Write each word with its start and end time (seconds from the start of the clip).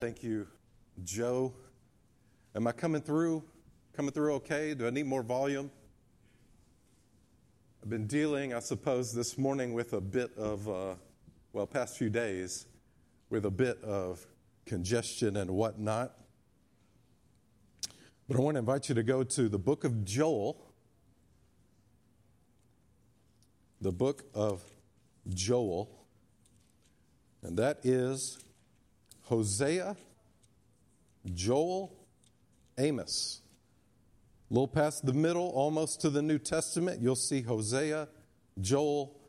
Thank 0.00 0.22
you, 0.22 0.46
Joe. 1.02 1.52
Am 2.54 2.68
I 2.68 2.72
coming 2.72 3.02
through? 3.02 3.42
Coming 3.92 4.12
through 4.12 4.34
okay? 4.34 4.72
Do 4.72 4.86
I 4.86 4.90
need 4.90 5.06
more 5.06 5.24
volume? 5.24 5.72
I've 7.82 7.90
been 7.90 8.06
dealing, 8.06 8.54
I 8.54 8.60
suppose, 8.60 9.12
this 9.12 9.36
morning 9.36 9.72
with 9.72 9.94
a 9.94 10.00
bit 10.00 10.30
of, 10.38 10.68
uh, 10.68 10.94
well, 11.52 11.66
past 11.66 11.98
few 11.98 12.10
days, 12.10 12.66
with 13.28 13.44
a 13.44 13.50
bit 13.50 13.82
of 13.82 14.24
congestion 14.66 15.36
and 15.36 15.50
whatnot. 15.50 16.14
But 18.28 18.36
I 18.36 18.40
want 18.40 18.54
to 18.54 18.60
invite 18.60 18.88
you 18.88 18.94
to 18.94 19.02
go 19.02 19.24
to 19.24 19.48
the 19.48 19.58
book 19.58 19.82
of 19.82 20.04
Joel. 20.04 20.64
The 23.80 23.90
book 23.90 24.22
of 24.32 24.62
Joel. 25.28 25.90
And 27.42 27.56
that 27.58 27.80
is 27.82 28.38
Hosea, 29.28 29.94
Joel, 31.34 31.94
Amos. 32.78 33.42
A 34.50 34.54
little 34.54 34.68
past 34.68 35.04
the 35.04 35.12
middle, 35.12 35.50
almost 35.50 36.00
to 36.00 36.08
the 36.08 36.22
New 36.22 36.38
Testament, 36.38 37.02
you'll 37.02 37.14
see 37.14 37.42
Hosea, 37.42 38.08
Joel, 38.58 39.20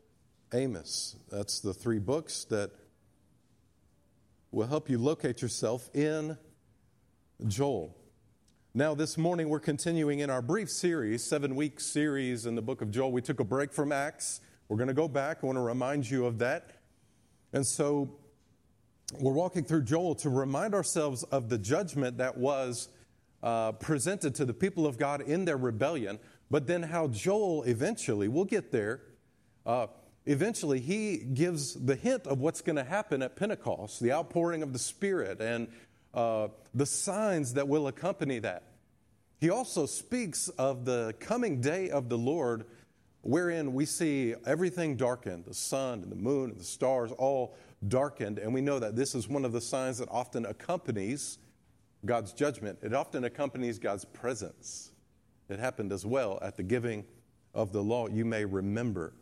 Amos. 0.54 1.16
That's 1.30 1.60
the 1.60 1.74
three 1.74 1.98
books 1.98 2.44
that 2.46 2.70
will 4.50 4.66
help 4.66 4.88
you 4.88 4.96
locate 4.96 5.42
yourself 5.42 5.90
in 5.92 6.38
Joel. 7.46 7.94
Now, 8.72 8.94
this 8.94 9.18
morning 9.18 9.50
we're 9.50 9.60
continuing 9.60 10.20
in 10.20 10.30
our 10.30 10.40
brief 10.40 10.70
series, 10.70 11.22
seven 11.22 11.54
week 11.54 11.78
series 11.78 12.46
in 12.46 12.54
the 12.54 12.62
book 12.62 12.80
of 12.80 12.90
Joel. 12.90 13.12
We 13.12 13.20
took 13.20 13.40
a 13.40 13.44
break 13.44 13.72
from 13.72 13.92
Acts. 13.92 14.40
We're 14.68 14.78
going 14.78 14.88
to 14.88 14.94
go 14.94 15.08
back. 15.08 15.40
I 15.42 15.46
want 15.46 15.56
to 15.56 15.62
remind 15.62 16.08
you 16.08 16.24
of 16.24 16.38
that. 16.38 16.70
And 17.52 17.66
so 17.66 18.19
we're 19.18 19.32
walking 19.32 19.64
through 19.64 19.82
Joel 19.82 20.14
to 20.16 20.30
remind 20.30 20.74
ourselves 20.74 21.22
of 21.24 21.48
the 21.48 21.58
judgment 21.58 22.18
that 22.18 22.36
was 22.36 22.88
uh, 23.42 23.72
presented 23.72 24.34
to 24.36 24.44
the 24.44 24.54
people 24.54 24.86
of 24.86 24.98
God 24.98 25.22
in 25.22 25.44
their 25.44 25.56
rebellion, 25.56 26.18
but 26.50 26.66
then 26.66 26.82
how 26.82 27.08
Joel 27.08 27.64
eventually, 27.64 28.28
we'll 28.28 28.44
get 28.44 28.70
there, 28.70 29.00
uh, 29.66 29.88
eventually 30.26 30.80
he 30.80 31.16
gives 31.16 31.74
the 31.74 31.96
hint 31.96 32.26
of 32.26 32.40
what's 32.40 32.60
going 32.60 32.76
to 32.76 32.84
happen 32.84 33.22
at 33.22 33.36
Pentecost, 33.36 34.00
the 34.00 34.12
outpouring 34.12 34.62
of 34.62 34.72
the 34.72 34.78
Spirit, 34.78 35.40
and 35.40 35.68
uh, 36.14 36.48
the 36.74 36.86
signs 36.86 37.54
that 37.54 37.66
will 37.66 37.88
accompany 37.88 38.38
that. 38.40 38.64
He 39.40 39.50
also 39.50 39.86
speaks 39.86 40.48
of 40.50 40.84
the 40.84 41.14
coming 41.18 41.60
day 41.60 41.88
of 41.88 42.08
the 42.08 42.18
Lord, 42.18 42.66
wherein 43.22 43.72
we 43.72 43.86
see 43.86 44.34
everything 44.46 44.96
darkened 44.96 45.46
the 45.46 45.54
sun 45.54 46.02
and 46.02 46.12
the 46.12 46.16
moon 46.16 46.50
and 46.50 46.60
the 46.60 46.64
stars 46.64 47.10
all 47.12 47.56
darkened. 47.86 48.38
And 48.38 48.52
we 48.52 48.60
know 48.60 48.78
that 48.78 48.96
this 48.96 49.14
is 49.14 49.28
one 49.28 49.44
of 49.44 49.52
the 49.52 49.60
signs 49.60 49.98
that 49.98 50.08
often 50.10 50.46
accompanies 50.46 51.38
God's 52.04 52.32
judgment. 52.32 52.78
It 52.82 52.94
often 52.94 53.24
accompanies 53.24 53.78
God's 53.78 54.04
presence. 54.04 54.92
It 55.48 55.58
happened 55.58 55.92
as 55.92 56.06
well 56.06 56.38
at 56.42 56.56
the 56.56 56.62
giving 56.62 57.04
of 57.54 57.72
the 57.72 57.82
law, 57.82 58.06
you 58.06 58.24
may 58.24 58.44
remember. 58.44 59.12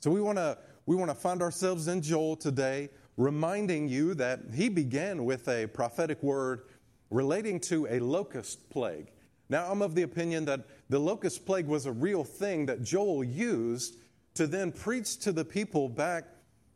So 0.00 0.10
we 0.10 0.20
want 0.20 0.38
to 0.38 0.58
we 0.84 0.96
want 0.96 1.10
to 1.10 1.14
find 1.14 1.42
ourselves 1.42 1.86
in 1.86 2.02
Joel 2.02 2.34
today, 2.34 2.88
reminding 3.16 3.88
you 3.88 4.14
that 4.14 4.40
he 4.52 4.68
began 4.68 5.24
with 5.24 5.48
a 5.48 5.68
prophetic 5.68 6.20
word 6.22 6.62
relating 7.10 7.60
to 7.60 7.86
a 7.88 8.00
locust 8.00 8.68
plague. 8.68 9.12
Now, 9.48 9.70
I'm 9.70 9.82
of 9.82 9.94
the 9.94 10.02
opinion 10.02 10.44
that 10.46 10.64
the 10.88 10.98
locust 10.98 11.46
plague 11.46 11.66
was 11.66 11.86
a 11.86 11.92
real 11.92 12.24
thing 12.24 12.66
that 12.66 12.82
Joel 12.82 13.22
used 13.22 13.98
to 14.34 14.46
then 14.46 14.72
preach 14.72 15.18
to 15.18 15.30
the 15.30 15.44
people 15.44 15.88
back 15.88 16.24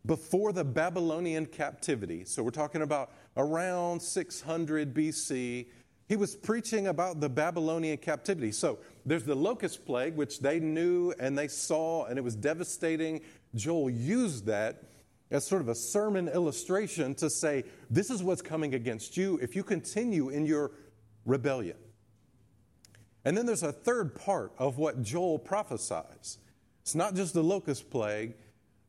before 0.07 0.53
the 0.53 0.65
Babylonian 0.65 1.47
captivity. 1.47 2.25
So 2.25 2.43
we're 2.43 2.51
talking 2.51 2.83
about 2.83 3.13
around 3.37 4.01
600 4.01 4.95
BC. 4.95 5.67
He 6.09 6.17
was 6.17 6.37
preaching 6.37 6.87
about 6.87 7.21
the 7.21 7.29
Babylonian 7.29 7.99
captivity. 7.99 8.53
So 8.53 8.79
there's 9.05 9.25
the 9.25 9.35
locust 9.35 9.85
plague, 9.85 10.15
which 10.15 10.39
they 10.39 10.61
knew 10.61 11.13
and 11.19 11.37
they 11.37 11.49
saw, 11.49 12.05
and 12.07 12.19
it 12.19 12.23
was 12.23 12.37
devastating. 12.37 13.21
Joel 13.55 13.91
used 13.91 14.47
that 14.47 14.85
as 15.31 15.45
sort 15.45 15.61
of 15.61 15.69
a 15.69 15.75
sermon 15.75 16.29
illustration 16.29 17.15
to 17.17 17.29
say, 17.29 17.65
this 17.91 18.11
is 18.11 18.23
what's 18.23 18.43
coming 18.43 18.75
against 18.75 19.17
you 19.17 19.39
if 19.43 19.57
you 19.57 19.65
continue 19.65 20.29
in 20.29 20.47
your 20.47 20.71
rebellion. 21.25 21.77
And 23.25 23.37
then 23.37 23.45
there's 23.45 23.65
a 23.65 23.73
third 23.73 24.15
part 24.15 24.53
of 24.57 24.79
what 24.79 25.03
Joel 25.03 25.41
prophesies. 25.41 26.39
It's 26.83 26.95
not 26.95 27.17
just 27.17 27.35
the 27.35 27.43
locust 27.43 27.91
plague, 27.91 28.35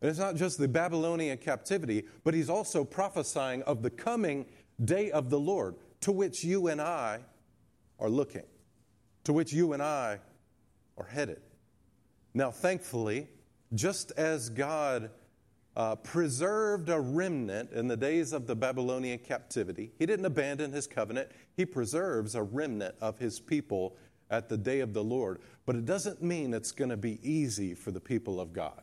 and 0.02 0.10
it's 0.10 0.20
not 0.20 0.36
just 0.36 0.58
the 0.60 0.68
Babylonian 0.68 1.38
captivity, 1.38 2.04
but 2.24 2.34
he's 2.34 2.50
also 2.50 2.84
prophesying 2.84 3.64
of 3.64 3.82
the 3.82 3.90
coming 3.90 4.46
day 4.84 5.10
of 5.12 5.30
the 5.30 5.40
Lord, 5.40 5.76
to 6.02 6.12
which 6.12 6.44
you 6.44 6.68
and 6.68 6.80
I 6.80 7.20
are 8.00 8.10
looking, 8.10 8.44
to 9.24 9.34
which 9.34 9.52
you 9.52 9.74
and 9.74 9.82
I 9.82 10.20
are 10.98 11.06
headed. 11.06 11.42
Now, 12.34 12.52
thankfully, 12.52 13.28
just 13.74 14.12
as 14.12 14.50
God 14.50 15.10
uh, 15.76 15.96
preserved 15.96 16.90
a 16.90 17.00
remnant 17.00 17.72
in 17.72 17.88
the 17.88 17.98
days 17.98 18.34
of 18.34 18.46
the 18.46 18.56
Babylonian 18.56 19.20
captivity, 19.20 19.92
He 19.98 20.06
didn't 20.06 20.26
abandon 20.26 20.72
His 20.72 20.86
covenant, 20.86 21.30
He 21.56 21.66
preserves 21.66 22.36
a 22.36 22.44
remnant 22.44 22.96
of 23.02 23.18
His 23.18 23.40
people 23.40 23.96
at 24.30 24.50
the 24.50 24.58
day 24.58 24.82
of 24.82 24.94
the 24.94 25.04
Lord. 25.04 25.40
But 25.66 25.76
it 25.76 25.86
doesn't 25.86 26.22
mean 26.22 26.54
it's 26.54 26.72
going 26.72 26.90
to 26.90 26.98
be 26.98 27.20
easy 27.28 27.74
for 27.74 27.92
the 27.92 28.00
people 28.00 28.40
of 28.40 28.54
God. 28.54 28.82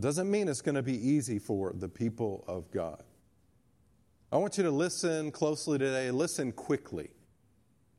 Doesn't 0.00 0.30
mean 0.30 0.48
it's 0.48 0.62
going 0.62 0.76
to 0.76 0.82
be 0.82 0.96
easy 0.96 1.38
for 1.38 1.74
the 1.76 1.88
people 1.88 2.44
of 2.48 2.70
God. 2.70 3.02
I 4.32 4.38
want 4.38 4.56
you 4.56 4.64
to 4.64 4.70
listen 4.70 5.30
closely 5.30 5.78
today, 5.78 6.10
listen 6.10 6.52
quickly. 6.52 7.10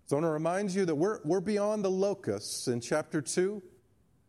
So 0.06 0.16
I 0.16 0.22
want 0.22 0.30
to 0.30 0.32
remind 0.32 0.72
you 0.72 0.86
that 0.86 0.96
we're, 0.96 1.20
we're 1.24 1.42
beyond 1.42 1.86
the 1.86 1.92
locusts 1.92 2.68
in 2.68 2.82
chapter 2.82 3.22
2. 3.22 3.62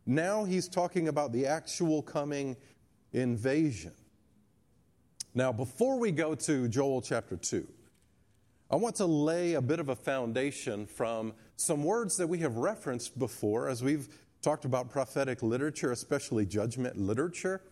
Now 0.05 0.45
he's 0.45 0.69
talking 0.69 1.09
about 1.09 1.33
the 1.33 1.47
actual 1.47 2.03
coming 2.03 2.57
invasion. 3.13 3.95
Now, 5.35 5.51
before 5.51 5.99
we 5.99 6.13
go 6.13 6.35
to 6.35 6.69
Joel 6.69 7.01
chapter 7.01 7.37
2, 7.37 7.67
I 8.71 8.77
want 8.77 8.97
to 8.97 9.07
lay 9.07 9.55
a 9.55 9.63
bit 9.63 9.81
of 9.81 9.89
a 9.89 9.97
foundation 9.97 10.87
from 10.87 11.33
some 11.57 11.85
words 11.85 12.17
that 12.19 12.27
we 12.27 12.39
have 12.41 12.57
referenced 12.57 13.19
before 13.19 13.69
as 13.69 13.83
we've 13.83 14.09
talked 14.43 14.65
about 14.65 14.91
prophetic 14.91 15.43
literature, 15.43 15.93
especially 15.93 16.45
judgment 16.45 16.99
literature. 16.99 17.63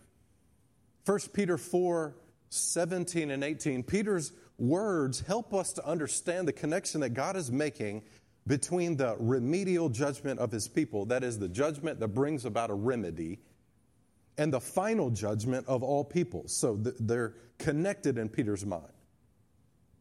1 1.05 1.19
Peter 1.33 1.57
4 1.57 2.15
17 2.49 3.31
and 3.31 3.45
18, 3.45 3.81
Peter's 3.81 4.33
words 4.57 5.21
help 5.21 5.53
us 5.53 5.71
to 5.71 5.87
understand 5.87 6.45
the 6.47 6.53
connection 6.53 6.99
that 6.99 7.11
God 7.11 7.37
is 7.37 7.49
making 7.49 8.03
between 8.45 8.97
the 8.97 9.15
remedial 9.19 9.87
judgment 9.87 10.37
of 10.39 10.51
his 10.51 10.67
people, 10.67 11.05
that 11.05 11.23
is, 11.23 11.39
the 11.39 11.47
judgment 11.47 11.99
that 12.01 12.09
brings 12.09 12.43
about 12.43 12.69
a 12.69 12.73
remedy, 12.73 13.39
and 14.37 14.51
the 14.51 14.59
final 14.59 15.09
judgment 15.09 15.65
of 15.67 15.81
all 15.81 16.03
people. 16.03 16.47
So 16.47 16.75
they're 16.75 17.35
connected 17.57 18.17
in 18.17 18.27
Peter's 18.27 18.65
mind. 18.65 18.91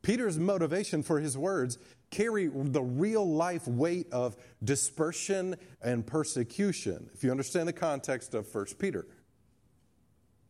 Peter's 0.03 0.38
motivation 0.38 1.03
for 1.03 1.21
his 1.21 1.37
words 1.37 1.78
carry 2.11 2.49
the 2.49 2.83
real 2.83 3.28
life 3.28 3.66
weight 3.69 4.11
of 4.12 4.37
dispersion 4.65 5.56
and 5.83 6.06
persecution, 6.06 7.09
if 7.15 7.22
you 7.22 7.31
understand 7.31 7.69
the 7.69 7.72
context 7.72 8.34
of 8.34 8.53
1 8.53 8.66
Peter. 8.78 9.06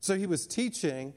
So 0.01 0.17
he 0.17 0.27
was 0.27 0.47
teaching 0.47 1.13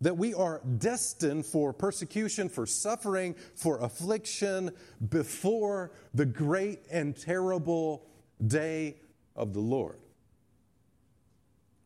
that 0.00 0.16
we 0.16 0.32
are 0.32 0.62
destined 0.78 1.44
for 1.44 1.72
persecution, 1.72 2.48
for 2.48 2.64
suffering, 2.64 3.34
for 3.54 3.78
affliction 3.78 4.70
before 5.10 5.92
the 6.14 6.24
great 6.24 6.80
and 6.90 7.16
terrible 7.16 8.06
day 8.46 8.96
of 9.36 9.52
the 9.52 9.60
Lord. 9.60 9.98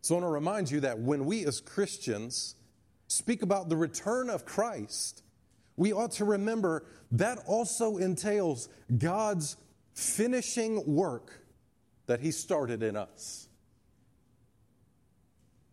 So 0.03 0.15
I 0.15 0.19
want 0.19 0.31
to 0.31 0.35
remind 0.35 0.71
you 0.71 0.81
that 0.81 0.99
when 0.99 1.25
we 1.25 1.45
as 1.47 1.61
Christians 1.61 2.55
speak 3.09 3.43
about 3.43 3.69
the 3.69 3.77
return 3.77 4.31
of 4.31 4.45
Christ, 4.45 5.24
we 5.77 5.93
ought 5.93 6.13
to 6.13 6.25
remember 6.25 6.85
that 7.13 7.39
also 7.47 7.97
entails 7.97 8.69
God's 8.97 9.57
finishing 9.95 10.85
work 10.87 11.41
that 12.07 12.21
He 12.21 12.31
started 12.31 12.83
in 12.83 12.97
us. 12.97 13.49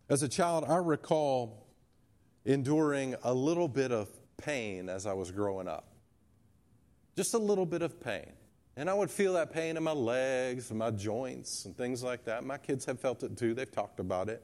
As 0.08 0.22
a 0.22 0.28
child, 0.28 0.64
I 0.68 0.76
recall 0.76 1.66
enduring 2.44 3.14
a 3.22 3.32
little 3.32 3.68
bit 3.68 3.92
of 3.92 4.08
pain 4.36 4.88
as 4.88 5.06
I 5.06 5.12
was 5.12 5.30
growing 5.30 5.68
up. 5.68 5.94
Just 7.16 7.34
a 7.34 7.38
little 7.38 7.66
bit 7.66 7.82
of 7.82 8.00
pain. 8.00 8.32
And 8.76 8.88
I 8.88 8.94
would 8.94 9.10
feel 9.10 9.34
that 9.34 9.52
pain 9.52 9.76
in 9.76 9.82
my 9.82 9.92
legs 9.92 10.70
and 10.70 10.78
my 10.78 10.90
joints 10.90 11.66
and 11.66 11.76
things 11.76 12.02
like 12.02 12.24
that. 12.24 12.42
My 12.42 12.58
kids 12.58 12.84
have 12.86 12.98
felt 13.00 13.22
it 13.22 13.36
too, 13.36 13.54
they've 13.54 13.70
talked 13.70 14.00
about 14.00 14.28
it. 14.28 14.42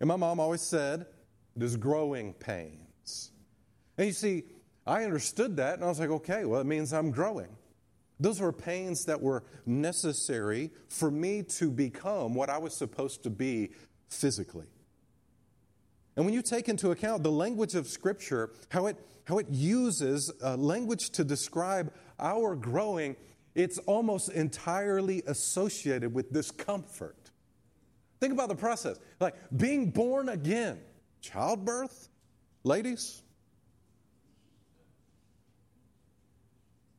And 0.00 0.08
my 0.08 0.16
mom 0.16 0.40
always 0.40 0.62
said, 0.62 1.06
it 1.54 1.62
is 1.62 1.76
growing 1.76 2.34
pains. 2.34 3.30
And 3.96 4.06
you 4.06 4.12
see, 4.12 4.44
I 4.86 5.04
understood 5.04 5.56
that 5.56 5.74
and 5.74 5.84
I 5.84 5.88
was 5.88 5.98
like, 5.98 6.10
okay, 6.10 6.44
well, 6.44 6.60
it 6.60 6.66
means 6.66 6.92
I'm 6.92 7.10
growing. 7.10 7.48
Those 8.18 8.40
were 8.40 8.52
pains 8.52 9.04
that 9.06 9.20
were 9.20 9.44
necessary 9.66 10.70
for 10.88 11.10
me 11.10 11.42
to 11.42 11.70
become 11.70 12.34
what 12.34 12.48
I 12.48 12.58
was 12.58 12.74
supposed 12.74 13.22
to 13.24 13.30
be 13.30 13.70
physically. 14.08 14.66
And 16.16 16.24
when 16.24 16.32
you 16.32 16.40
take 16.40 16.68
into 16.68 16.92
account 16.92 17.22
the 17.22 17.30
language 17.30 17.74
of 17.74 17.86
Scripture, 17.86 18.50
how 18.70 18.86
it, 18.86 18.96
how 19.24 19.38
it 19.38 19.48
uses 19.50 20.32
uh, 20.42 20.56
language 20.56 21.10
to 21.10 21.24
describe 21.24 21.92
our 22.18 22.56
growing, 22.56 23.16
it's 23.54 23.78
almost 23.80 24.30
entirely 24.30 25.22
associated 25.26 26.14
with 26.14 26.32
discomfort. 26.32 27.30
Think 28.18 28.32
about 28.32 28.48
the 28.48 28.56
process 28.56 28.98
like 29.20 29.34
being 29.54 29.90
born 29.90 30.30
again, 30.30 30.80
childbirth, 31.20 32.08
ladies. 32.64 33.22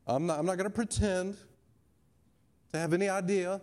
I'm 0.08 0.26
not, 0.26 0.38
I'm 0.38 0.46
not 0.46 0.56
going 0.56 0.68
to 0.68 0.74
pretend 0.74 1.36
to 2.72 2.78
have 2.78 2.94
any 2.94 3.08
idea. 3.08 3.60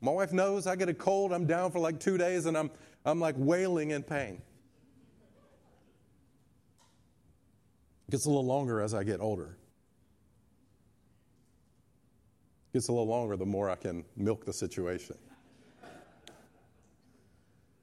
My 0.00 0.12
wife 0.12 0.32
knows 0.32 0.66
I 0.66 0.76
get 0.76 0.88
a 0.88 0.94
cold, 0.94 1.32
I'm 1.32 1.46
down 1.46 1.72
for 1.72 1.80
like 1.80 1.98
two 1.98 2.16
days, 2.16 2.46
and 2.46 2.56
I'm, 2.56 2.70
I'm 3.04 3.18
like 3.18 3.34
wailing 3.36 3.90
in 3.90 4.02
pain. 4.02 4.40
It 8.08 8.12
gets 8.12 8.26
a 8.26 8.28
little 8.28 8.46
longer 8.46 8.80
as 8.80 8.94
I 8.94 9.02
get 9.02 9.20
older. 9.20 9.56
It 12.70 12.74
gets 12.74 12.86
a 12.88 12.92
little 12.92 13.08
longer 13.08 13.36
the 13.36 13.46
more 13.46 13.68
I 13.68 13.74
can 13.74 14.04
milk 14.16 14.44
the 14.44 14.52
situation. 14.52 15.16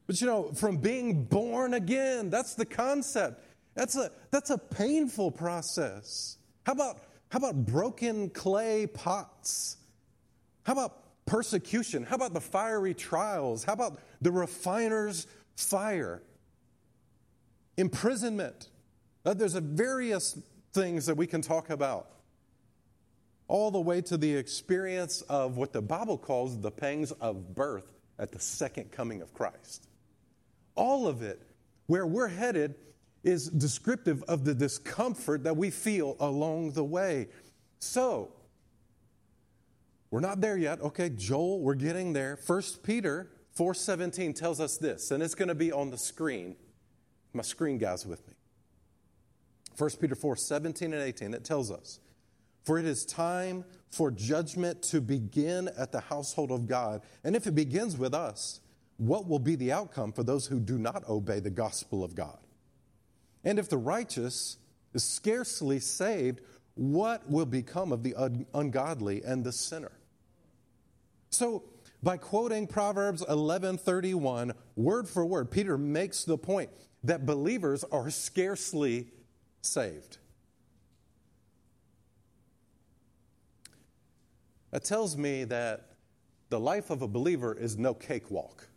But 0.07 0.21
you 0.21 0.27
know, 0.27 0.51
from 0.53 0.77
being 0.77 1.25
born 1.25 1.73
again, 1.73 2.29
that's 2.29 2.55
the 2.55 2.65
concept. 2.65 3.43
That's 3.75 3.97
a, 3.97 4.11
that's 4.31 4.49
a 4.51 4.57
painful 4.57 5.31
process. 5.31 6.37
How 6.65 6.73
about, 6.73 6.99
how 7.33 7.39
about 7.39 7.65
broken 7.65 8.29
clay 8.29 8.85
pots? 8.85 9.77
How 10.67 10.73
about 10.73 11.25
persecution? 11.25 12.03
How 12.03 12.15
about 12.15 12.35
the 12.35 12.39
fiery 12.39 12.93
trials? 12.93 13.63
How 13.63 13.73
about 13.73 13.97
the 14.21 14.31
refiner's 14.31 15.25
fire? 15.55 16.21
Imprisonment. 17.75 18.69
Uh, 19.25 19.33
there's 19.33 19.55
a 19.55 19.61
various 19.61 20.37
things 20.73 21.07
that 21.07 21.17
we 21.17 21.25
can 21.25 21.41
talk 21.41 21.71
about. 21.71 22.07
All 23.47 23.71
the 23.71 23.81
way 23.81 24.01
to 24.01 24.15
the 24.15 24.35
experience 24.35 25.21
of 25.21 25.57
what 25.57 25.73
the 25.73 25.81
Bible 25.81 26.19
calls 26.19 26.61
the 26.61 26.69
pangs 26.69 27.13
of 27.13 27.55
birth 27.55 27.91
at 28.19 28.31
the 28.31 28.39
second 28.39 28.91
coming 28.91 29.23
of 29.23 29.33
Christ. 29.33 29.87
All 30.75 31.07
of 31.07 31.23
it, 31.23 31.41
where 31.87 32.05
we're 32.05 32.27
headed, 32.27 32.75
is 33.23 33.47
descriptive 33.49 34.23
of 34.23 34.43
the 34.43 34.53
discomfort 34.53 35.43
that 35.43 35.55
we 35.55 35.69
feel 35.69 36.15
along 36.19 36.71
the 36.71 36.83
way. 36.83 37.27
So, 37.79 38.31
we're 40.11 40.19
not 40.19 40.41
there 40.41 40.57
yet. 40.57 40.81
Okay, 40.81 41.09
Joel, 41.09 41.61
we're 41.61 41.73
getting 41.73 42.13
there. 42.13 42.37
1 42.45 42.61
Peter 42.83 43.31
4:17 43.57 44.33
tells 44.33 44.59
us 44.59 44.77
this, 44.77 45.11
and 45.11 45.23
it's 45.23 45.35
going 45.35 45.47
to 45.47 45.55
be 45.55 45.71
on 45.71 45.89
the 45.89 45.97
screen. 45.97 46.55
My 47.33 47.43
screen 47.43 47.77
guys 47.77 48.05
with 48.05 48.27
me. 48.27 48.33
1 49.77 49.89
Peter 49.99 50.15
4 50.15 50.35
17 50.35 50.93
and 50.93 51.01
18, 51.01 51.33
it 51.33 51.43
tells 51.43 51.71
us, 51.71 51.99
For 52.63 52.77
it 52.77 52.85
is 52.85 53.05
time 53.05 53.65
for 53.89 54.11
judgment 54.11 54.81
to 54.83 55.01
begin 55.01 55.69
at 55.77 55.91
the 55.91 55.99
household 55.99 56.51
of 56.51 56.67
God. 56.67 57.01
And 57.23 57.35
if 57.35 57.47
it 57.47 57.55
begins 57.55 57.97
with 57.97 58.13
us, 58.13 58.59
what 58.97 59.27
will 59.27 59.39
be 59.39 59.55
the 59.55 59.71
outcome 59.71 60.11
for 60.11 60.23
those 60.23 60.45
who 60.45 60.59
do 60.59 60.77
not 60.77 61.07
obey 61.09 61.39
the 61.39 61.49
gospel 61.49 62.03
of 62.03 62.15
God? 62.15 62.37
And 63.43 63.59
if 63.59 63.69
the 63.69 63.77
righteous 63.77 64.57
is 64.93 65.03
scarcely 65.03 65.79
saved, 65.79 66.41
what 66.75 67.29
will 67.29 67.45
become 67.45 67.91
of 67.91 68.03
the 68.03 68.15
ungodly 68.53 69.23
and 69.23 69.43
the 69.43 69.51
sinner? 69.51 69.91
So, 71.29 71.63
by 72.01 72.17
quoting 72.17 72.67
Proverbs 72.67 73.23
11:31 73.23 74.53
word 74.75 75.07
for 75.07 75.25
word, 75.25 75.51
Peter 75.51 75.77
makes 75.77 76.25
the 76.25 76.37
point 76.37 76.69
that 77.03 77.25
believers 77.25 77.83
are 77.85 78.09
scarcely 78.09 79.11
saved. 79.61 80.17
That 84.71 84.83
tells 84.83 85.15
me 85.15 85.43
that 85.45 85.91
the 86.49 86.59
life 86.59 86.89
of 86.89 87.01
a 87.01 87.07
believer 87.07 87.53
is 87.53 87.77
no 87.77 87.93
cakewalk. 87.93 88.67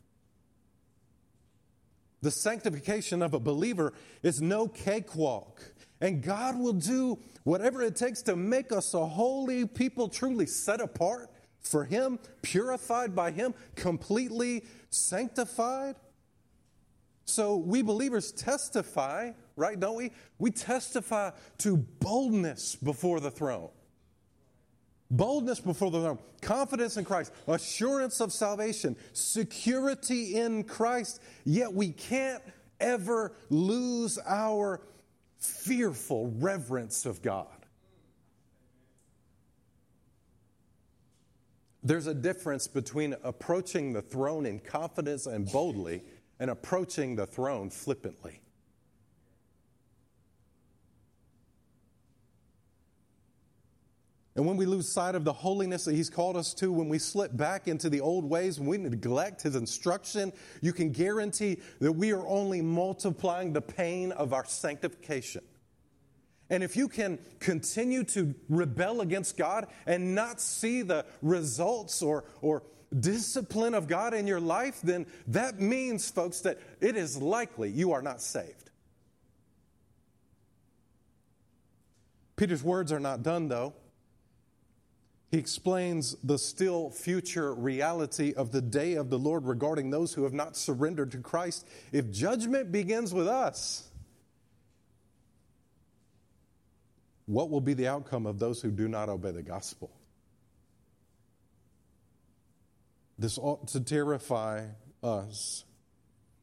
The 2.26 2.32
sanctification 2.32 3.22
of 3.22 3.34
a 3.34 3.38
believer 3.38 3.92
is 4.24 4.42
no 4.42 4.66
cakewalk. 4.66 5.62
And 6.00 6.24
God 6.24 6.58
will 6.58 6.72
do 6.72 7.20
whatever 7.44 7.82
it 7.82 7.94
takes 7.94 8.20
to 8.22 8.34
make 8.34 8.72
us 8.72 8.94
a 8.94 9.06
holy 9.06 9.64
people, 9.64 10.08
truly 10.08 10.46
set 10.46 10.80
apart 10.80 11.30
for 11.60 11.84
Him, 11.84 12.18
purified 12.42 13.14
by 13.14 13.30
Him, 13.30 13.54
completely 13.76 14.64
sanctified. 14.90 15.94
So 17.26 17.58
we 17.58 17.82
believers 17.82 18.32
testify, 18.32 19.30
right, 19.54 19.78
don't 19.78 19.94
we? 19.94 20.10
We 20.40 20.50
testify 20.50 21.30
to 21.58 21.76
boldness 21.76 22.74
before 22.74 23.20
the 23.20 23.30
throne. 23.30 23.70
Boldness 25.10 25.60
before 25.60 25.90
the 25.90 26.00
throne, 26.00 26.18
confidence 26.40 26.96
in 26.96 27.04
Christ, 27.04 27.32
assurance 27.46 28.20
of 28.20 28.32
salvation, 28.32 28.96
security 29.12 30.36
in 30.36 30.64
Christ, 30.64 31.22
yet 31.44 31.72
we 31.72 31.90
can't 31.90 32.42
ever 32.80 33.32
lose 33.48 34.18
our 34.26 34.80
fearful 35.38 36.32
reverence 36.38 37.06
of 37.06 37.22
God. 37.22 37.46
There's 41.84 42.08
a 42.08 42.14
difference 42.14 42.66
between 42.66 43.14
approaching 43.22 43.92
the 43.92 44.02
throne 44.02 44.44
in 44.44 44.58
confidence 44.58 45.26
and 45.26 45.50
boldly 45.52 46.02
and 46.40 46.50
approaching 46.50 47.14
the 47.14 47.26
throne 47.26 47.70
flippantly. 47.70 48.40
And 54.36 54.46
when 54.46 54.58
we 54.58 54.66
lose 54.66 54.86
sight 54.86 55.14
of 55.14 55.24
the 55.24 55.32
holiness 55.32 55.86
that 55.86 55.94
He's 55.94 56.10
called 56.10 56.36
us 56.36 56.52
to, 56.54 56.70
when 56.70 56.90
we 56.90 56.98
slip 56.98 57.34
back 57.34 57.68
into 57.68 57.88
the 57.88 58.02
old 58.02 58.24
ways, 58.26 58.60
when 58.60 58.68
we 58.68 58.76
neglect 58.76 59.42
His 59.42 59.56
instruction, 59.56 60.30
you 60.60 60.74
can 60.74 60.92
guarantee 60.92 61.58
that 61.80 61.92
we 61.92 62.12
are 62.12 62.26
only 62.26 62.60
multiplying 62.60 63.54
the 63.54 63.62
pain 63.62 64.12
of 64.12 64.34
our 64.34 64.44
sanctification. 64.44 65.42
And 66.50 66.62
if 66.62 66.76
you 66.76 66.86
can 66.86 67.18
continue 67.40 68.04
to 68.04 68.34
rebel 68.50 69.00
against 69.00 69.38
God 69.38 69.68
and 69.86 70.14
not 70.14 70.38
see 70.40 70.82
the 70.82 71.06
results 71.22 72.02
or, 72.02 72.24
or 72.42 72.62
discipline 73.00 73.74
of 73.74 73.88
God 73.88 74.12
in 74.12 74.26
your 74.26 74.38
life, 74.38 74.80
then 74.82 75.06
that 75.28 75.60
means, 75.60 76.10
folks, 76.10 76.40
that 76.40 76.60
it 76.82 76.94
is 76.94 77.16
likely 77.16 77.70
you 77.70 77.92
are 77.92 78.02
not 78.02 78.20
saved. 78.20 78.70
Peter's 82.36 82.62
words 82.62 82.92
are 82.92 83.00
not 83.00 83.22
done, 83.22 83.48
though. 83.48 83.72
He 85.36 85.40
explains 85.40 86.16
the 86.24 86.38
still 86.38 86.88
future 86.88 87.54
reality 87.54 88.32
of 88.32 88.52
the 88.52 88.62
day 88.62 88.94
of 88.94 89.10
the 89.10 89.18
Lord 89.18 89.44
regarding 89.44 89.90
those 89.90 90.14
who 90.14 90.24
have 90.24 90.32
not 90.32 90.56
surrendered 90.56 91.12
to 91.12 91.18
Christ. 91.18 91.68
If 91.92 92.10
judgment 92.10 92.72
begins 92.72 93.12
with 93.12 93.28
us, 93.28 93.86
what 97.26 97.50
will 97.50 97.60
be 97.60 97.74
the 97.74 97.86
outcome 97.86 98.24
of 98.24 98.38
those 98.38 98.62
who 98.62 98.70
do 98.70 98.88
not 98.88 99.10
obey 99.10 99.30
the 99.30 99.42
gospel? 99.42 99.90
This 103.18 103.36
ought 103.36 103.68
to 103.68 103.80
terrify 103.80 104.64
us. 105.02 105.66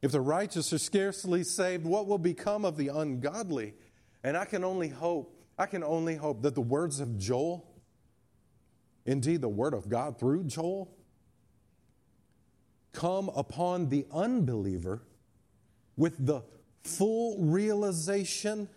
If 0.03 0.11
the 0.11 0.21
righteous 0.21 0.71
are 0.71 0.77
scarcely 0.77 1.43
saved, 1.43 1.83
what 1.83 2.05
will 2.05 2.19
become 2.19 2.63
of 2.63 2.77
the 2.77 2.89
ungodly? 2.89 3.73
And 4.23 4.37
I 4.37 4.45
can 4.45 4.63
only 4.63 4.89
hope, 4.89 5.35
I 5.57 5.65
can 5.65 5.83
only 5.83 6.13
hope 6.13 6.43
that 6.43 6.53
the 6.53 6.61
words 6.61 6.99
of 6.99 7.17
Joel 7.17 7.72
indeed 9.05 9.41
the 9.41 9.49
word 9.49 9.73
of 9.73 9.89
God 9.89 10.19
through 10.19 10.45
Joel, 10.45 10.95
come 12.93 13.29
upon 13.35 13.89
the 13.89 14.05
unbeliever 14.13 15.01
with 15.97 16.25
the 16.25 16.43
full 16.83 17.37
realization 17.39 18.67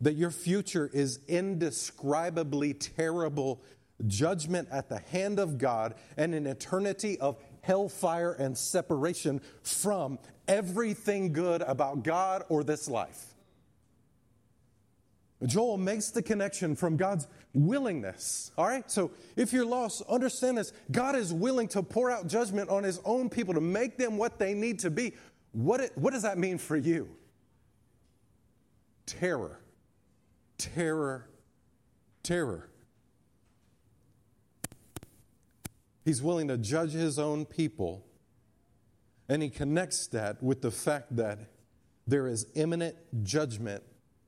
that 0.00 0.14
your 0.14 0.30
future 0.30 0.90
is 0.92 1.20
indescribably 1.26 2.74
terrible 2.74 3.62
judgment 4.06 4.68
at 4.70 4.88
the 4.88 4.98
hand 4.98 5.38
of 5.38 5.58
God 5.58 5.94
and 6.16 6.34
an 6.34 6.46
eternity 6.46 7.18
of 7.18 7.38
hellfire 7.62 8.32
and 8.32 8.56
separation 8.56 9.40
from 9.62 10.18
everything 10.46 11.32
good 11.32 11.62
about 11.62 12.02
God 12.02 12.44
or 12.48 12.62
this 12.62 12.88
life. 12.88 13.34
Joel 15.44 15.76
makes 15.76 16.10
the 16.10 16.22
connection 16.22 16.76
from 16.76 16.96
God's 16.96 17.26
willingness. 17.56 18.52
All 18.58 18.66
right? 18.68 18.88
So 18.90 19.10
if 19.36 19.52
you're 19.52 19.66
lost, 19.66 20.02
understand 20.08 20.58
this. 20.58 20.72
God 20.92 21.16
is 21.16 21.32
willing 21.32 21.68
to 21.68 21.82
pour 21.82 22.10
out 22.10 22.28
judgment 22.28 22.70
on 22.70 22.84
his 22.84 23.00
own 23.04 23.30
people 23.30 23.54
to 23.54 23.60
make 23.60 23.98
them 23.98 24.18
what 24.18 24.38
they 24.38 24.54
need 24.54 24.80
to 24.80 24.90
be. 24.90 25.14
What, 25.52 25.80
it, 25.80 25.92
what 25.96 26.12
does 26.12 26.22
that 26.22 26.38
mean 26.38 26.58
for 26.58 26.76
you? 26.76 27.08
Terror. 29.06 29.60
Terror. 30.58 31.28
Terror. 32.22 32.68
He's 36.04 36.22
willing 36.22 36.48
to 36.48 36.58
judge 36.58 36.92
his 36.92 37.18
own 37.18 37.46
people 37.46 38.04
And 39.28 39.42
he 39.42 39.50
connects 39.50 40.08
that 40.08 40.42
with 40.42 40.62
the 40.62 40.70
fact 40.70 41.16
that 41.16 41.38
there 42.06 42.28
is 42.28 42.46
imminent 42.54 42.96
judgment 43.24 43.82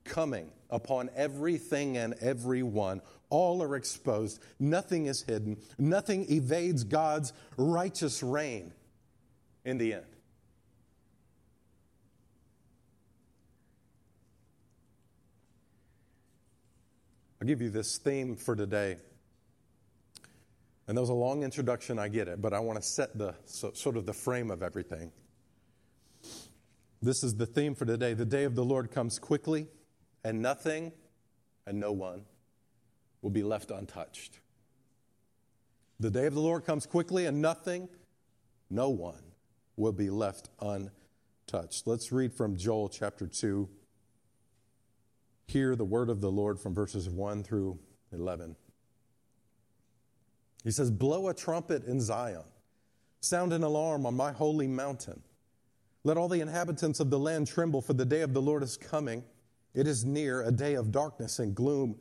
coming 0.05 0.51
upon 0.71 1.11
everything 1.15 1.97
and 1.97 2.15
everyone. 2.21 3.01
All 3.31 3.63
are 3.63 3.77
exposed. 3.77 4.43
Nothing 4.59 5.07
is 5.07 5.23
hidden. 5.23 5.59
Nothing 5.79 6.31
evades 6.31 6.85
God's 6.85 7.33
righteous 7.57 8.23
reign 8.23 8.73
in 9.65 9.79
the 9.79 9.95
end. 9.95 10.07
I'll 17.41 17.47
give 17.47 17.63
you 17.63 17.71
this 17.71 17.99
theme 17.99 18.35
for 18.35 18.57
today. 18.57 18.97
And 20.89 20.97
that 20.97 21.03
was 21.03 21.11
a 21.11 21.15
long 21.15 21.43
introduction, 21.43 21.99
I 21.99 22.09
get 22.09 22.29
it, 22.29 22.41
but 22.41 22.55
I 22.55 22.61
want 22.61 22.81
to 22.81 22.83
set 22.83 23.17
the 23.17 23.35
so, 23.45 23.73
sort 23.75 23.97
of 23.97 24.07
the 24.07 24.15
frame 24.15 24.51
of 24.51 24.63
everything. 24.63 25.13
This 27.03 27.23
is 27.23 27.37
the 27.37 27.47
theme 27.47 27.75
for 27.75 27.85
today. 27.85 28.15
The 28.15 28.25
day 28.25 28.45
of 28.45 28.55
the 28.55 28.65
Lord 28.65 28.91
comes 28.91 29.19
quickly, 29.19 29.69
and 30.25 30.43
nothing 30.43 30.93
and 31.67 31.79
no 31.79 31.93
one 31.93 32.25
will 33.23 33.31
be 33.31 33.43
left 33.43 33.71
untouched. 33.71 34.41
The 36.01 36.11
day 36.11 36.27
of 36.27 36.35
the 36.35 36.41
Lord 36.41 36.65
comes 36.65 36.87
quickly, 36.87 37.27
and 37.27 37.43
nothing, 37.43 37.89
no 38.71 38.89
one 38.89 39.23
will 39.77 39.93
be 39.93 40.11
left 40.11 40.49
untouched. 40.61 41.87
Let's 41.87 42.13
read 42.13 42.33
from 42.33 42.57
Joel 42.57 42.89
chapter 42.89 43.27
2. 43.27 43.69
Hear 45.47 45.75
the 45.75 45.85
word 45.85 46.11
of 46.11 46.21
the 46.21 46.31
Lord 46.31 46.61
from 46.61 46.75
verses 46.75 47.09
1 47.09 47.43
through 47.43 47.79
11. 48.13 48.55
He 50.63 50.71
says, 50.71 50.91
Blow 50.91 51.29
a 51.29 51.35
trumpet 51.35 51.85
in 51.87 52.01
Zion, 52.01 52.45
sound 53.21 53.53
an 53.53 53.63
alarm 53.63 54.07
on 54.07 54.15
my 54.15 54.33
holy 54.33 54.67
mountain. 54.67 55.23
Let 56.05 56.17
all 56.17 56.29
the 56.29 56.41
inhabitants 56.41 57.01
of 57.01 57.11
the 57.11 57.19
land 57.19 57.47
tremble, 57.47 57.83
for 57.83 57.93
the 57.93 58.05
day 58.05 58.21
of 58.21 58.35
the 58.35 58.43
Lord 58.43 58.63
is 58.63 58.77
coming. 58.77 59.25
It 59.75 59.87
is 59.87 60.05
near, 60.05 60.43
a 60.43 60.53
day 60.53 60.75
of 60.75 60.93
darkness 60.93 61.39
and 61.39 61.55
gloom, 61.55 61.97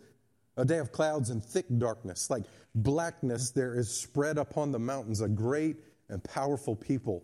a 0.58 0.66
day 0.66 0.80
of 0.80 0.92
clouds 0.92 1.30
and 1.30 1.44
thick 1.44 1.66
darkness. 1.78 2.30
Like 2.30 2.44
blackness, 2.76 3.52
there 3.52 3.76
is 3.76 3.90
spread 3.90 4.38
upon 4.38 4.72
the 4.72 4.80
mountains 4.80 5.22
a 5.22 5.28
great 5.28 5.78
and 6.10 6.24
powerful 6.24 6.76
people. 6.76 7.24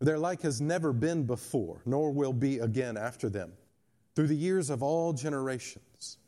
Their 0.00 0.18
like 0.18 0.42
has 0.42 0.60
never 0.60 0.92
been 0.92 1.24
before, 1.24 1.80
nor 1.86 2.12
will 2.12 2.34
be 2.34 2.58
again 2.58 2.96
after 2.96 3.28
them, 3.28 3.52
through 4.14 4.26
the 4.26 4.36
years 4.36 4.68
of 4.68 4.82
all 4.82 5.12
generations. 5.12 6.18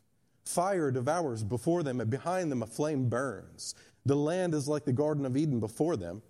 Fire 0.45 0.91
devours 0.91 1.45
before 1.45 1.83
them, 1.83 2.01
and 2.01 2.11
behind 2.11 2.51
them 2.51 2.63
a 2.63 2.67
flame 2.67 3.11
burns. 3.11 3.75
The 4.07 4.17
land 4.17 4.55
is 4.55 4.67
like 4.67 4.87
the 4.87 4.93
Garden 4.93 5.27
of 5.27 5.37
Eden 5.37 5.61
before 5.61 5.97
them, 5.97 6.23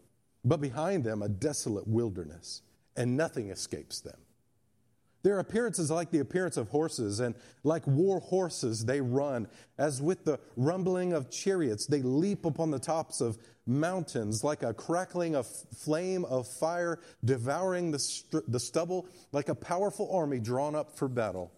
but 0.45 0.61
behind 0.61 1.05
them 1.05 1.23
a 1.23 1.29
desolate 1.29 1.87
wilderness, 1.87 2.63
and 2.97 3.17
nothing 3.17 3.51
escapes 3.51 4.01
them. 4.01 4.19
Their 5.23 5.41
appearance 5.41 5.79
is 5.79 5.91
like 5.91 6.11
the 6.11 6.21
appearance 6.21 6.57
of 6.57 6.69
horses, 6.69 7.21
and 7.21 7.35
like 7.65 7.87
war 7.87 8.21
horses 8.21 8.85
they 8.85 9.01
run. 9.01 9.49
As 9.77 10.01
with 10.01 10.25
the 10.25 10.39
rumbling 10.57 11.13
of 11.13 11.31
chariots, 11.31 11.87
they 11.87 12.03
leap 12.03 12.45
upon 12.45 12.71
the 12.71 12.79
tops 12.79 13.21
of 13.21 13.37
mountains, 13.67 14.45
like 14.45 14.63
a 14.63 14.73
crackling 14.73 15.35
of 15.35 15.47
flame 15.47 16.25
of 16.25 16.47
fire 16.47 17.01
devouring 17.25 17.91
the, 17.91 17.99
st- 17.99 18.51
the 18.51 18.61
stubble, 18.61 19.07
like 19.33 19.49
a 19.49 19.55
powerful 19.55 20.09
army 20.15 20.39
drawn 20.39 20.75
up 20.75 20.97
for 20.97 21.09
battle. 21.09 21.53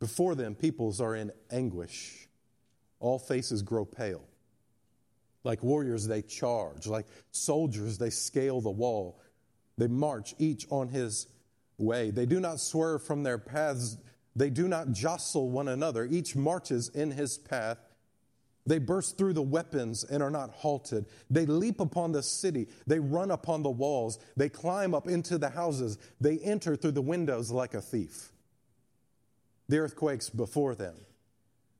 Before 0.00 0.34
them, 0.34 0.54
peoples 0.54 1.00
are 1.00 1.14
in 1.14 1.30
anguish. 1.50 2.28
All 2.98 3.18
faces 3.18 3.62
grow 3.62 3.84
pale. 3.84 4.24
Like 5.44 5.62
warriors, 5.62 6.06
they 6.06 6.22
charge. 6.22 6.86
Like 6.86 7.06
soldiers, 7.30 7.98
they 7.98 8.10
scale 8.10 8.60
the 8.60 8.70
wall. 8.70 9.20
They 9.78 9.86
march 9.86 10.34
each 10.38 10.66
on 10.70 10.88
his 10.88 11.26
way. 11.80 12.10
They 12.10 12.26
do 12.26 12.40
not 12.40 12.60
swerve 12.60 13.02
from 13.02 13.22
their 13.22 13.38
paths. 13.38 13.96
They 14.36 14.50
do 14.50 14.68
not 14.68 14.92
jostle 14.92 15.50
one 15.50 15.68
another. 15.68 16.04
Each 16.04 16.36
marches 16.36 16.88
in 16.90 17.10
his 17.10 17.38
path. 17.38 17.78
They 18.66 18.78
burst 18.78 19.16
through 19.16 19.32
the 19.32 19.42
weapons 19.42 20.04
and 20.04 20.22
are 20.22 20.30
not 20.30 20.50
halted. 20.50 21.06
They 21.30 21.46
leap 21.46 21.80
upon 21.80 22.12
the 22.12 22.22
city. 22.22 22.68
They 22.86 22.98
run 22.98 23.30
upon 23.30 23.62
the 23.62 23.70
walls. 23.70 24.18
They 24.36 24.48
climb 24.48 24.94
up 24.94 25.08
into 25.08 25.38
the 25.38 25.48
houses. 25.48 25.98
They 26.20 26.38
enter 26.38 26.76
through 26.76 26.92
the 26.92 27.02
windows 27.02 27.50
like 27.50 27.74
a 27.74 27.80
thief. 27.80 28.32
The 29.68 29.78
earth 29.78 29.96
quakes 29.96 30.28
before 30.28 30.74
them. 30.74 30.94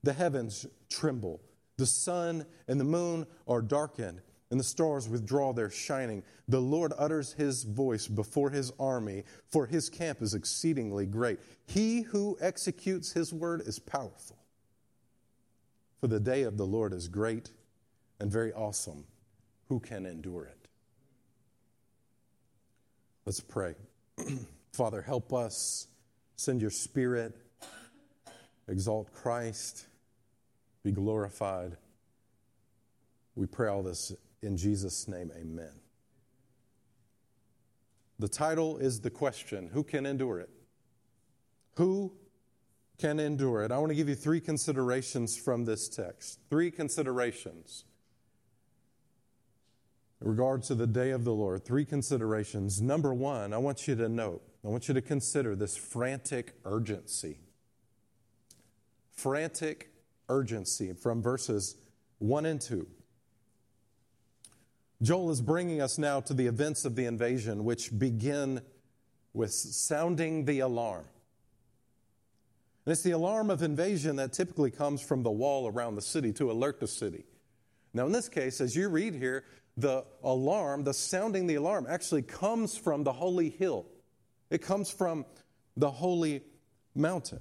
The 0.03 0.15
heavens 0.15 0.67
tremble. 0.89 1.41
The 1.77 1.87
sun 1.87 2.47
and 2.69 2.81
the 2.81 2.85
moon 2.85 3.27
are 3.47 3.63
darkened, 3.63 4.21
and 4.51 4.59
the 4.59 4.65
stars 4.65 5.09
withdraw 5.09 5.53
their 5.53 5.71
shining. 5.71 6.23
The 6.49 6.61
Lord 6.61 6.93
utters 6.99 7.33
his 7.33 7.63
voice 7.63 8.07
before 8.09 8.51
his 8.51 8.73
army, 8.81 9.25
for 9.49 9.67
his 9.67 9.89
camp 9.89 10.23
is 10.23 10.35
exceedingly 10.35 11.07
great. 11.07 11.39
He 11.67 12.03
who 12.03 12.37
executes 12.41 13.13
his 13.13 13.33
word 13.33 13.63
is 13.65 13.79
powerful. 13.79 14.37
For 16.01 16.09
the 16.09 16.21
day 16.21 16.43
of 16.43 16.57
the 16.57 16.67
Lord 16.67 16.93
is 16.93 17.09
great 17.09 17.51
and 18.19 18.31
very 18.31 18.53
awesome. 18.53 19.05
Who 19.69 19.79
can 19.79 20.07
endure 20.07 20.45
it? 20.47 20.69
Let's 23.25 23.41
pray. 23.41 23.75
Father, 24.73 25.03
help 25.03 25.33
us. 25.33 25.87
Send 26.37 26.61
your 26.61 26.71
spirit. 26.71 27.37
Exalt 28.67 29.13
Christ 29.13 29.87
be 30.83 30.93
glorified. 30.93 31.77
We 33.35 33.47
pray 33.47 33.69
all 33.69 33.83
this 33.83 34.13
in 34.43 34.57
Jesus' 34.57 35.07
name, 35.07 35.31
amen. 35.37 35.73
The 38.19 38.29
title 38.29 38.77
is 38.79 39.01
the 39.01 39.11
question 39.11 39.71
Who 39.73 39.83
can 39.83 40.07
endure 40.07 40.41
it? 40.41 40.51
Who 41.77 42.13
can 42.99 43.19
endure 43.19 43.63
it? 43.63 43.73
I 43.73 43.79
want 43.79 43.91
to 43.91 43.97
give 43.97 44.09
you 44.09 44.15
three 44.15 44.41
considerations 44.41 45.37
from 45.37 45.65
this 45.65 45.89
text. 45.89 46.39
Three 46.51 46.71
considerations 46.71 47.85
in 50.21 50.29
regard 50.29 50.63
to 50.65 50.75
the 50.75 50.87
day 50.87 51.11
of 51.11 51.25
the 51.25 51.33
Lord. 51.33 51.65
Three 51.65 51.85
considerations. 51.85 52.81
Number 52.81 53.15
one, 53.15 53.55
I 53.55 53.59
want 53.59 53.89
you 53.89 53.95
to 53.97 54.09
note, 54.09 54.43
I 54.65 54.69
want 54.69 54.89
you 54.89 54.95
to 54.95 55.01
consider 55.01 55.57
this 55.57 55.77
frantic 55.77 56.55
urgency. 56.65 57.39
Frantic 59.13 59.91
urgency 60.29 60.93
from 60.93 61.23
verses 61.23 61.77
1 62.19 62.47
and 62.47 62.61
2. 62.61 62.87
Joel 65.03 65.31
is 65.31 65.41
bringing 65.41 65.81
us 65.81 65.97
now 65.97 66.21
to 66.21 66.35
the 66.35 66.47
events 66.47 66.85
of 66.85 66.95
the 66.95 67.07
invasion, 67.07 67.65
which 67.65 67.97
begin 67.97 68.61
with 69.33 69.53
sounding 69.53 70.45
the 70.45 70.61
alarm. 70.61 71.05
And 72.85 72.93
it's 72.93 73.03
the 73.03 73.13
alarm 73.13 73.51
of 73.51 73.63
invasion 73.63 74.17
that 74.17 74.33
typically 74.33 74.71
comes 74.71 75.01
from 75.01 75.23
the 75.23 75.31
wall 75.31 75.69
around 75.69 75.95
the 75.95 76.03
city 76.03 76.33
to 76.35 76.51
alert 76.51 76.81
the 76.81 76.87
city. 76.87 77.25
Now, 77.95 78.07
in 78.07 78.13
this 78.13 78.29
case, 78.29 78.61
as 78.61 78.77
you 78.77 78.89
read 78.89 79.15
here, 79.15 79.45
the 79.77 80.05
alarm, 80.23 80.85
the 80.85 80.95
sounding 80.95 81.47
the 81.47 81.55
alarm, 81.55 81.87
actually 81.89 82.23
comes 82.23 82.77
from 82.77 83.05
the 83.05 83.13
holy 83.13 83.51
hill. 83.51 83.87
It 84.51 84.63
comes 84.63 84.91
from 84.91 85.25
the 85.77 85.91
holy 85.91 86.43
mountain. 86.95 87.41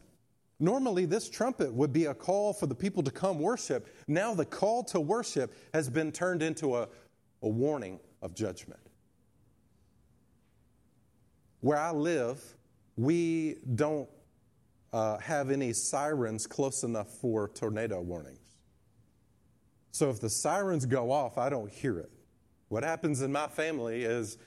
Normally, 0.60 1.06
this 1.06 1.30
trumpet 1.30 1.74
would 1.74 1.94
be 1.94 2.06
a 2.06 2.14
call 2.14 2.54
for 2.54 2.68
the 2.68 2.76
people 2.76 3.04
to 3.04 3.12
come 3.12 3.40
worship. 3.40 3.88
Now, 4.08 4.34
the 4.34 4.46
call 4.46 4.84
to 4.86 5.00
worship 5.00 5.54
has 5.74 5.90
been 5.90 6.12
turned 6.12 6.44
into 6.44 6.76
a, 6.76 6.90
a 7.42 7.48
warning 7.48 8.00
of 8.22 8.36
judgment. 8.36 8.80
Where 11.62 11.78
I 11.78 11.92
live, 11.92 12.42
we 12.96 13.58
don't 13.76 14.10
uh, 14.94 15.18
have 15.18 15.52
any 15.52 15.74
sirens 15.74 16.48
close 16.48 16.84
enough 16.84 17.10
for 17.10 17.50
tornado 17.50 18.02
warnings. 18.02 18.40
So 19.92 20.10
if 20.10 20.20
the 20.20 20.30
sirens 20.30 20.86
go 20.86 21.12
off, 21.12 21.38
I 21.38 21.50
don't 21.50 21.70
hear 21.70 22.00
it. 22.00 22.12
What 22.70 22.84
happens 22.84 23.22
in 23.22 23.32
my 23.32 23.48
family 23.48 24.04
is 24.04 24.38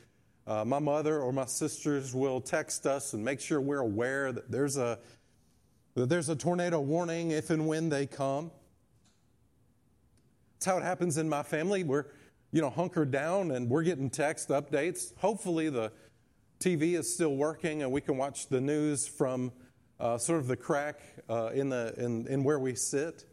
uh, 0.47 0.65
my 0.65 0.79
mother 0.79 1.21
or 1.21 1.33
my 1.33 1.45
sisters 1.45 2.15
will 2.15 2.41
text 2.41 2.87
us 2.87 3.13
and 3.13 3.25
make 3.25 3.41
sure 3.41 3.61
we're 3.61 3.81
aware 3.81 4.33
that 4.33 4.51
there's 4.51 4.77
a 4.77 4.99
that 5.95 6.09
there's 6.09 6.29
a 6.31 6.37
tornado 6.37 6.81
warning 6.81 7.33
if 7.33 7.51
and 7.51 7.67
when 7.67 7.91
they 7.91 8.07
come. 8.07 8.51
That's 10.55 10.67
how 10.67 10.79
it 10.79 10.85
happens 10.85 11.19
in 11.19 11.29
my 11.29 11.43
family. 11.43 11.85
We're, 11.85 12.07
you 12.53 12.61
know, 12.61 12.71
hunkered 12.71 13.11
down 13.11 13.51
and 13.51 13.69
we're 13.69 13.83
getting 13.83 14.11
text 14.11 14.51
updates. 14.51 15.17
Hopefully, 15.19 15.71
the 15.71 15.91
TV 16.61 16.95
is 16.99 17.13
still 17.13 17.35
working 17.35 17.83
and 17.83 17.91
we 17.91 18.01
can 18.01 18.17
watch 18.17 18.49
the 18.49 18.61
news 18.61 19.07
from 19.07 19.53
uh, 19.99 20.19
sort 20.19 20.39
of 20.41 20.47
the 20.47 20.57
crack 20.57 21.01
uh, 21.29 21.51
in, 21.55 21.71
the, 21.71 21.95
in, 21.97 22.27
in 22.29 22.45
where 22.45 22.59
we 22.59 22.75
sit. 22.75 23.25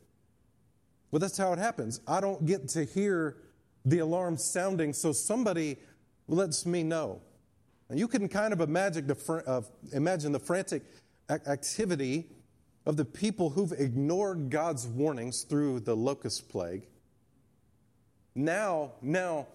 But 1.12 1.22
that's 1.22 1.38
how 1.38 1.52
it 1.54 1.60
happens. 1.60 2.00
I 2.08 2.22
don't 2.22 2.46
get 2.46 2.70
to 2.70 2.86
hear 2.86 3.38
the 3.86 4.00
alarm 4.00 4.38
sounding, 4.38 4.94
so 4.94 5.12
somebody 5.12 5.78
lets 6.28 6.66
me 6.66 6.84
know. 6.84 7.22
And 7.90 7.98
you 7.98 8.08
can 8.08 8.30
kind 8.30 8.54
of 8.54 8.62
imagine 8.62 9.08
the, 9.08 9.16
fr- 9.16 9.40
uh, 9.46 9.62
imagine 9.94 10.32
the 10.32 10.40
frantic 10.40 10.84
activity 11.30 12.28
of 12.86 12.98
the 12.98 13.06
people 13.06 13.50
who've 13.50 13.72
ignored 13.74 14.50
God's 14.50 14.88
warnings 14.88 15.44
through 15.44 15.82
the 15.82 15.96
locust 15.96 16.50
plague. 16.50 16.88
Now, 18.40 18.94
now, 19.02 19.48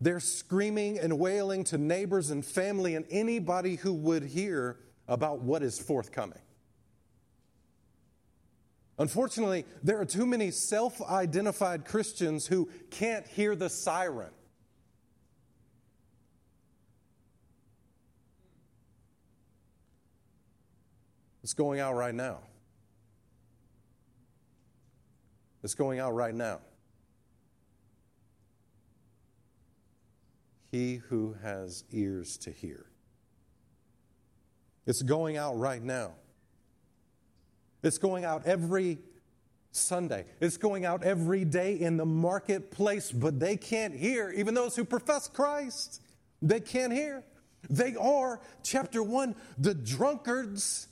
They're 0.00 0.20
screaming 0.20 0.98
and 0.98 1.16
wailing 1.16 1.62
to 1.64 1.78
neighbors 1.78 2.30
and 2.30 2.44
family 2.44 2.96
and 2.96 3.04
anybody 3.08 3.76
who 3.76 3.92
would 3.92 4.24
hear 4.24 4.80
about 5.06 5.42
what 5.42 5.62
is 5.62 5.78
forthcoming. 5.78 6.40
Unfortunately, 8.98 9.64
there 9.84 10.00
are 10.00 10.04
too 10.04 10.26
many 10.26 10.50
self 10.50 11.00
identified 11.02 11.84
Christians 11.84 12.46
who 12.46 12.68
can't 12.90 13.24
hear 13.28 13.54
the 13.54 13.68
siren. 13.68 14.32
It's 21.44 21.54
going 21.54 21.78
out 21.78 21.94
right 21.94 22.14
now. 22.14 22.38
It's 25.62 25.74
going 25.74 26.00
out 26.00 26.12
right 26.12 26.34
now. 26.34 26.58
He 30.72 30.96
who 30.96 31.36
has 31.42 31.84
ears 31.92 32.38
to 32.38 32.50
hear. 32.50 32.86
It's 34.86 35.02
going 35.02 35.36
out 35.36 35.58
right 35.58 35.82
now. 35.82 36.12
It's 37.82 37.98
going 37.98 38.24
out 38.24 38.46
every 38.46 38.98
Sunday. 39.70 40.24
It's 40.40 40.56
going 40.56 40.86
out 40.86 41.04
every 41.04 41.44
day 41.44 41.74
in 41.78 41.98
the 41.98 42.06
marketplace, 42.06 43.12
but 43.12 43.38
they 43.38 43.56
can't 43.56 43.94
hear. 43.94 44.30
Even 44.30 44.54
those 44.54 44.74
who 44.74 44.84
profess 44.84 45.28
Christ, 45.28 46.00
they 46.40 46.60
can't 46.60 46.92
hear. 46.92 47.22
They 47.68 47.94
are, 47.94 48.40
chapter 48.62 49.02
one, 49.02 49.36
the 49.58 49.74
drunkards 49.74 50.88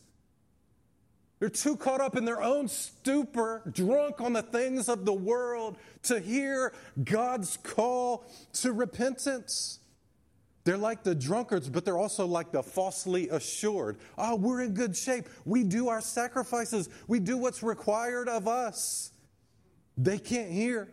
they're 1.41 1.49
too 1.49 1.75
caught 1.75 2.03
up 2.03 2.17
in 2.17 2.27
their 2.27 2.43
own 2.43 2.69
stupor, 2.69 3.63
drunk 3.73 4.21
on 4.21 4.35
the 4.35 4.43
things 4.43 4.89
of 4.91 5.07
the 5.07 5.13
world, 5.13 5.79
to 6.05 6.21
hear 6.21 6.75
God's 7.03 7.57
call 7.57 8.31
to 8.53 8.73
repentance. 8.73 9.81
They're 10.65 10.77
like 10.77 11.03
the 11.03 11.15
drunkards, 11.15 11.71
but 11.71 11.87
they're 11.87 11.99
also 11.99 12.27
like 12.27 12.53
the 12.53 12.63
falsely 12.63 13.31
assured. 13.31 13.97
Oh, 14.19 14.37
we're 14.37 14.61
in 14.61 14.75
good 14.75 14.95
shape. 14.95 15.29
We 15.47 15.65
do 15.65 15.89
our 15.89 16.03
sacrifices, 16.03 16.91
we 17.09 17.19
do 17.19 17.39
what's 17.39 17.63
required 17.63 18.29
of 18.29 18.47
us. 18.47 19.11
They 19.97 20.19
can't 20.19 20.51
hear. 20.51 20.93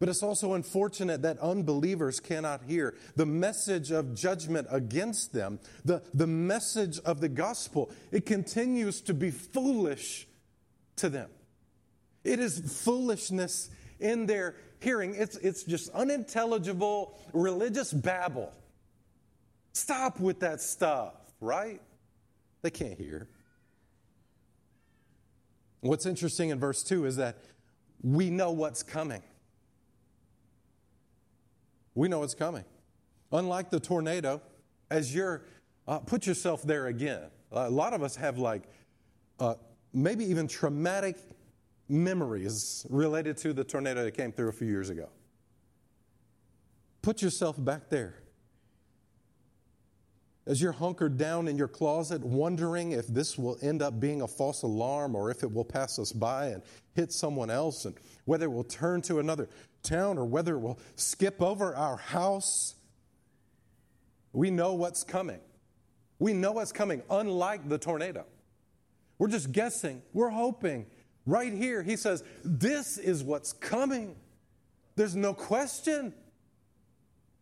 But 0.00 0.08
it's 0.08 0.22
also 0.22 0.54
unfortunate 0.54 1.22
that 1.22 1.38
unbelievers 1.38 2.18
cannot 2.18 2.62
hear 2.64 2.94
the 3.14 3.26
message 3.26 3.90
of 3.90 4.14
judgment 4.14 4.66
against 4.70 5.32
them, 5.32 5.60
the, 5.84 6.02
the 6.12 6.26
message 6.26 6.98
of 7.00 7.20
the 7.20 7.28
gospel. 7.28 7.90
It 8.10 8.26
continues 8.26 9.00
to 9.02 9.14
be 9.14 9.30
foolish 9.30 10.26
to 10.96 11.08
them. 11.08 11.30
It 12.24 12.40
is 12.40 12.82
foolishness 12.82 13.70
in 14.00 14.26
their 14.26 14.56
hearing, 14.80 15.14
it's, 15.14 15.36
it's 15.38 15.62
just 15.62 15.88
unintelligible 15.90 17.18
religious 17.32 17.92
babble. 17.92 18.52
Stop 19.72 20.20
with 20.20 20.40
that 20.40 20.60
stuff, 20.60 21.14
right? 21.40 21.80
They 22.62 22.70
can't 22.70 22.98
hear. 22.98 23.28
What's 25.80 26.06
interesting 26.06 26.50
in 26.50 26.58
verse 26.58 26.82
2 26.82 27.06
is 27.06 27.16
that 27.16 27.38
we 28.02 28.30
know 28.30 28.52
what's 28.52 28.82
coming. 28.82 29.22
We 31.94 32.08
know 32.08 32.22
it's 32.22 32.34
coming. 32.34 32.64
Unlike 33.32 33.70
the 33.70 33.80
tornado, 33.80 34.40
as 34.90 35.14
you're, 35.14 35.44
uh, 35.86 35.98
put 36.00 36.26
yourself 36.26 36.62
there 36.62 36.86
again. 36.86 37.30
A 37.52 37.70
lot 37.70 37.94
of 37.94 38.02
us 38.02 38.16
have 38.16 38.38
like 38.38 38.64
uh, 39.38 39.54
maybe 39.92 40.24
even 40.24 40.48
traumatic 40.48 41.16
memories 41.88 42.86
related 42.90 43.36
to 43.38 43.52
the 43.52 43.64
tornado 43.64 44.04
that 44.04 44.12
came 44.12 44.32
through 44.32 44.48
a 44.48 44.52
few 44.52 44.68
years 44.68 44.90
ago. 44.90 45.08
Put 47.02 47.22
yourself 47.22 47.62
back 47.62 47.90
there. 47.90 48.16
As 50.46 50.60
you're 50.60 50.72
hunkered 50.72 51.16
down 51.16 51.48
in 51.48 51.56
your 51.56 51.68
closet, 51.68 52.22
wondering 52.22 52.92
if 52.92 53.06
this 53.06 53.38
will 53.38 53.56
end 53.62 53.82
up 53.82 53.98
being 53.98 54.22
a 54.22 54.28
false 54.28 54.62
alarm 54.62 55.14
or 55.14 55.30
if 55.30 55.42
it 55.42 55.52
will 55.52 55.64
pass 55.64 55.98
us 55.98 56.12
by 56.12 56.48
and 56.48 56.62
hit 56.94 57.12
someone 57.12 57.50
else, 57.50 57.86
and 57.86 57.94
whether 58.24 58.46
it 58.46 58.50
will 58.50 58.64
turn 58.64 59.02
to 59.02 59.18
another 59.18 59.48
town 59.82 60.18
or 60.18 60.24
whether 60.24 60.56
it 60.56 60.60
will 60.60 60.78
skip 60.96 61.40
over 61.42 61.74
our 61.74 61.96
house. 61.96 62.74
We 64.32 64.50
know 64.50 64.74
what's 64.74 65.04
coming. 65.04 65.40
We 66.18 66.32
know 66.32 66.52
what's 66.52 66.72
coming, 66.72 67.02
unlike 67.10 67.68
the 67.68 67.78
tornado. 67.78 68.24
We're 69.18 69.28
just 69.28 69.52
guessing, 69.52 70.02
we're 70.12 70.30
hoping. 70.30 70.86
Right 71.26 71.52
here, 71.52 71.82
he 71.82 71.96
says, 71.96 72.22
This 72.44 72.98
is 72.98 73.22
what's 73.22 73.52
coming. 73.52 74.16
There's 74.96 75.16
no 75.16 75.34
question. 75.34 76.12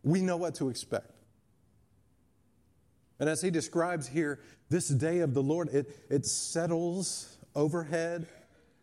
We 0.03 0.21
know 0.21 0.37
what 0.37 0.55
to 0.55 0.69
expect. 0.69 1.11
And 3.19 3.29
as 3.29 3.41
he 3.41 3.51
describes 3.51 4.07
here, 4.07 4.39
this 4.69 4.87
day 4.89 5.19
of 5.19 5.33
the 5.33 5.41
Lord, 5.41 5.69
it, 5.69 5.89
it 6.09 6.25
settles 6.25 7.37
overhead 7.55 8.27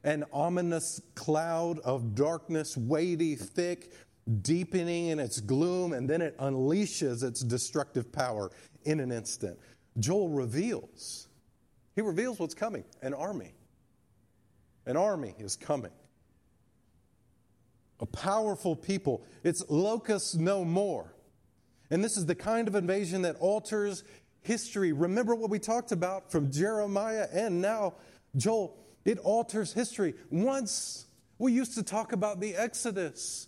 an 0.04 0.24
ominous 0.32 1.00
cloud 1.14 1.78
of 1.80 2.14
darkness, 2.14 2.76
weighty, 2.76 3.34
thick, 3.34 3.92
deepening 4.42 5.08
in 5.08 5.18
its 5.18 5.40
gloom, 5.40 5.92
and 5.92 6.08
then 6.08 6.22
it 6.22 6.36
unleashes 6.38 7.22
its 7.22 7.42
destructive 7.42 8.12
power 8.12 8.50
in 8.84 9.00
an 9.00 9.12
instant. 9.12 9.58
Joel 9.98 10.28
reveals, 10.28 11.28
he 11.94 12.00
reveals 12.00 12.38
what's 12.38 12.54
coming 12.54 12.84
an 13.02 13.14
army. 13.14 13.52
An 14.86 14.96
army 14.96 15.34
is 15.38 15.56
coming. 15.56 15.92
A 18.00 18.06
powerful 18.06 18.74
people. 18.74 19.22
It's 19.44 19.62
locusts 19.68 20.34
no 20.34 20.64
more. 20.64 21.14
And 21.90 22.02
this 22.02 22.16
is 22.16 22.24
the 22.24 22.34
kind 22.34 22.66
of 22.66 22.74
invasion 22.74 23.22
that 23.22 23.36
alters 23.36 24.04
history. 24.42 24.92
Remember 24.92 25.34
what 25.34 25.50
we 25.50 25.58
talked 25.58 25.92
about 25.92 26.32
from 26.32 26.50
Jeremiah 26.50 27.26
and 27.32 27.60
now 27.60 27.94
Joel 28.36 28.79
it 29.04 29.18
alters 29.18 29.72
history. 29.72 30.14
Once 30.30 31.06
we 31.38 31.52
used 31.52 31.74
to 31.74 31.82
talk 31.82 32.12
about 32.12 32.40
the 32.40 32.54
Exodus, 32.54 33.46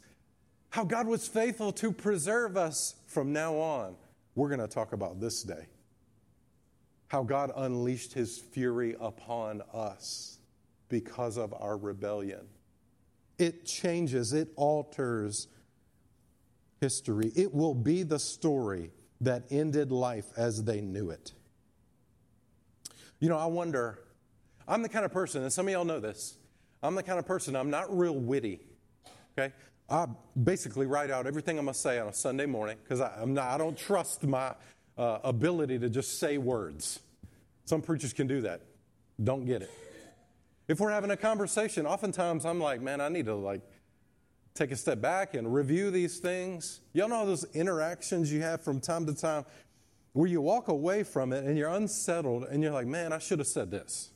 how 0.70 0.84
God 0.84 1.06
was 1.06 1.28
faithful 1.28 1.72
to 1.72 1.92
preserve 1.92 2.56
us. 2.56 2.94
From 3.06 3.32
now 3.32 3.56
on, 3.56 3.94
we're 4.34 4.48
going 4.48 4.60
to 4.60 4.66
talk 4.66 4.94
about 4.94 5.20
this 5.20 5.42
day. 5.42 5.66
How 7.08 7.22
God 7.22 7.52
unleashed 7.54 8.14
his 8.14 8.38
fury 8.38 8.96
upon 8.98 9.62
us 9.74 10.38
because 10.88 11.36
of 11.36 11.52
our 11.52 11.76
rebellion. 11.76 12.46
It 13.38 13.66
changes, 13.66 14.32
it 14.32 14.48
alters 14.56 15.48
history. 16.80 17.30
It 17.36 17.52
will 17.52 17.74
be 17.74 18.02
the 18.02 18.18
story 18.18 18.92
that 19.20 19.44
ended 19.50 19.92
life 19.92 20.26
as 20.36 20.64
they 20.64 20.80
knew 20.80 21.10
it. 21.10 21.32
You 23.20 23.28
know, 23.28 23.38
I 23.38 23.46
wonder 23.46 23.98
I'm 24.66 24.82
the 24.82 24.88
kind 24.88 25.04
of 25.04 25.12
person, 25.12 25.42
and 25.42 25.52
some 25.52 25.66
of 25.66 25.72
y'all 25.72 25.84
know 25.84 26.00
this, 26.00 26.36
I'm 26.82 26.94
the 26.94 27.02
kind 27.02 27.18
of 27.18 27.26
person, 27.26 27.56
I'm 27.56 27.70
not 27.70 27.96
real 27.96 28.14
witty. 28.14 28.60
Okay? 29.38 29.52
I 29.88 30.06
basically 30.42 30.86
write 30.86 31.10
out 31.10 31.26
everything 31.26 31.58
I'm 31.58 31.66
going 31.66 31.74
to 31.74 31.78
say 31.78 31.98
on 31.98 32.08
a 32.08 32.14
Sunday 32.14 32.46
morning 32.46 32.78
because 32.82 33.00
I'm 33.00 33.34
not, 33.34 33.48
I 33.48 33.58
don't 33.58 33.76
trust 33.76 34.24
my 34.24 34.54
uh, 34.96 35.18
ability 35.24 35.78
to 35.80 35.88
just 35.88 36.18
say 36.18 36.38
words. 36.38 37.00
Some 37.64 37.82
preachers 37.82 38.12
can 38.12 38.26
do 38.26 38.40
that. 38.42 38.62
Don't 39.22 39.44
get 39.44 39.62
it. 39.62 39.70
If 40.68 40.80
we're 40.80 40.90
having 40.90 41.10
a 41.10 41.16
conversation, 41.16 41.86
oftentimes 41.86 42.46
I'm 42.46 42.60
like, 42.60 42.80
man, 42.80 43.00
I 43.00 43.08
need 43.08 43.26
to 43.26 43.34
like 43.34 43.62
take 44.54 44.70
a 44.70 44.76
step 44.76 45.00
back 45.00 45.34
and 45.34 45.52
review 45.52 45.90
these 45.90 46.18
things. 46.18 46.80
Y'all 46.92 47.08
know 47.08 47.26
those 47.26 47.44
interactions 47.54 48.32
you 48.32 48.42
have 48.42 48.62
from 48.62 48.80
time 48.80 49.06
to 49.06 49.14
time 49.14 49.44
where 50.12 50.28
you 50.28 50.40
walk 50.40 50.68
away 50.68 51.02
from 51.02 51.32
it 51.32 51.44
and 51.44 51.56
you're 51.58 51.70
unsettled 51.70 52.44
and 52.44 52.62
you're 52.62 52.72
like, 52.72 52.86
man, 52.86 53.12
I 53.12 53.18
should 53.18 53.38
have 53.38 53.48
said 53.48 53.70
this 53.70 54.11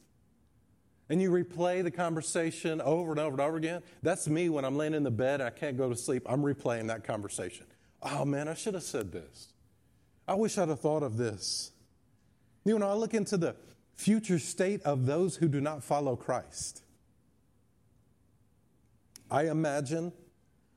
and 1.08 1.22
you 1.22 1.30
replay 1.30 1.82
the 1.82 1.90
conversation 1.90 2.80
over 2.80 3.12
and 3.12 3.20
over 3.20 3.32
and 3.32 3.40
over 3.40 3.56
again. 3.56 3.82
That's 4.02 4.28
me 4.28 4.48
when 4.48 4.64
I'm 4.64 4.76
laying 4.76 4.94
in 4.94 5.02
the 5.02 5.10
bed 5.10 5.40
and 5.40 5.48
I 5.48 5.50
can't 5.50 5.76
go 5.76 5.88
to 5.88 5.96
sleep. 5.96 6.24
I'm 6.26 6.42
replaying 6.42 6.88
that 6.88 7.04
conversation. 7.04 7.66
Oh 8.02 8.24
man, 8.24 8.48
I 8.48 8.54
should 8.54 8.74
have 8.74 8.82
said 8.82 9.12
this. 9.12 9.52
I 10.26 10.34
wish 10.34 10.58
I'd 10.58 10.68
have 10.68 10.80
thought 10.80 11.02
of 11.02 11.16
this. 11.16 11.70
You 12.64 12.78
know, 12.78 12.88
I 12.88 12.94
look 12.94 13.14
into 13.14 13.36
the 13.36 13.54
future 13.94 14.38
state 14.38 14.82
of 14.82 15.06
those 15.06 15.36
who 15.36 15.48
do 15.48 15.60
not 15.60 15.84
follow 15.84 16.16
Christ. 16.16 16.82
I 19.30 19.48
imagine, 19.48 20.12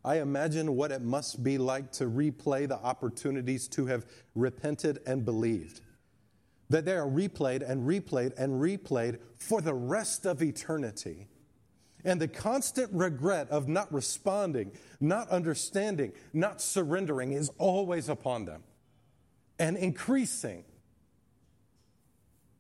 I 0.06 0.20
imagine 0.20 0.76
what 0.76 0.92
it 0.92 1.02
must 1.02 1.44
be 1.44 1.58
like 1.58 1.92
to 1.94 2.06
replay 2.06 2.68
the 2.68 2.78
opportunities 2.78 3.68
to 3.70 3.88
have 3.88 4.06
repented 4.36 5.00
and 5.06 5.26
believed 5.26 5.82
that 6.70 6.86
they 6.86 6.94
are 6.94 7.08
replayed 7.08 7.68
and 7.68 7.88
replayed 7.88 8.34
and 8.38 8.62
replayed 8.62 9.20
for 9.38 9.62
the 9.62 9.74
rest 9.74 10.26
of 10.26 10.42
eternity. 10.42 11.28
And 12.06 12.22
the 12.22 12.28
constant 12.28 12.90
regret 12.94 13.50
of 13.50 13.68
not 13.68 13.92
responding, 13.92 14.72
not 15.00 15.30
understanding, 15.30 16.14
not 16.32 16.62
surrendering 16.62 17.34
is 17.34 17.52
always 17.58 18.08
upon 18.08 18.46
them 18.46 18.64
and 19.58 19.76
increasing 19.76 20.64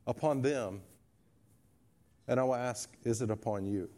upon 0.05 0.41
them. 0.41 0.81
And 2.27 2.39
I 2.39 2.43
will 2.43 2.55
ask, 2.55 2.89
is 3.03 3.21
it 3.21 3.31
upon 3.31 3.65
you? 3.65 3.89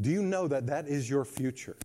Do 0.00 0.10
you 0.10 0.22
know 0.22 0.48
that 0.48 0.66
that 0.66 0.88
is 0.88 1.08
your 1.08 1.24
future? 1.24 1.76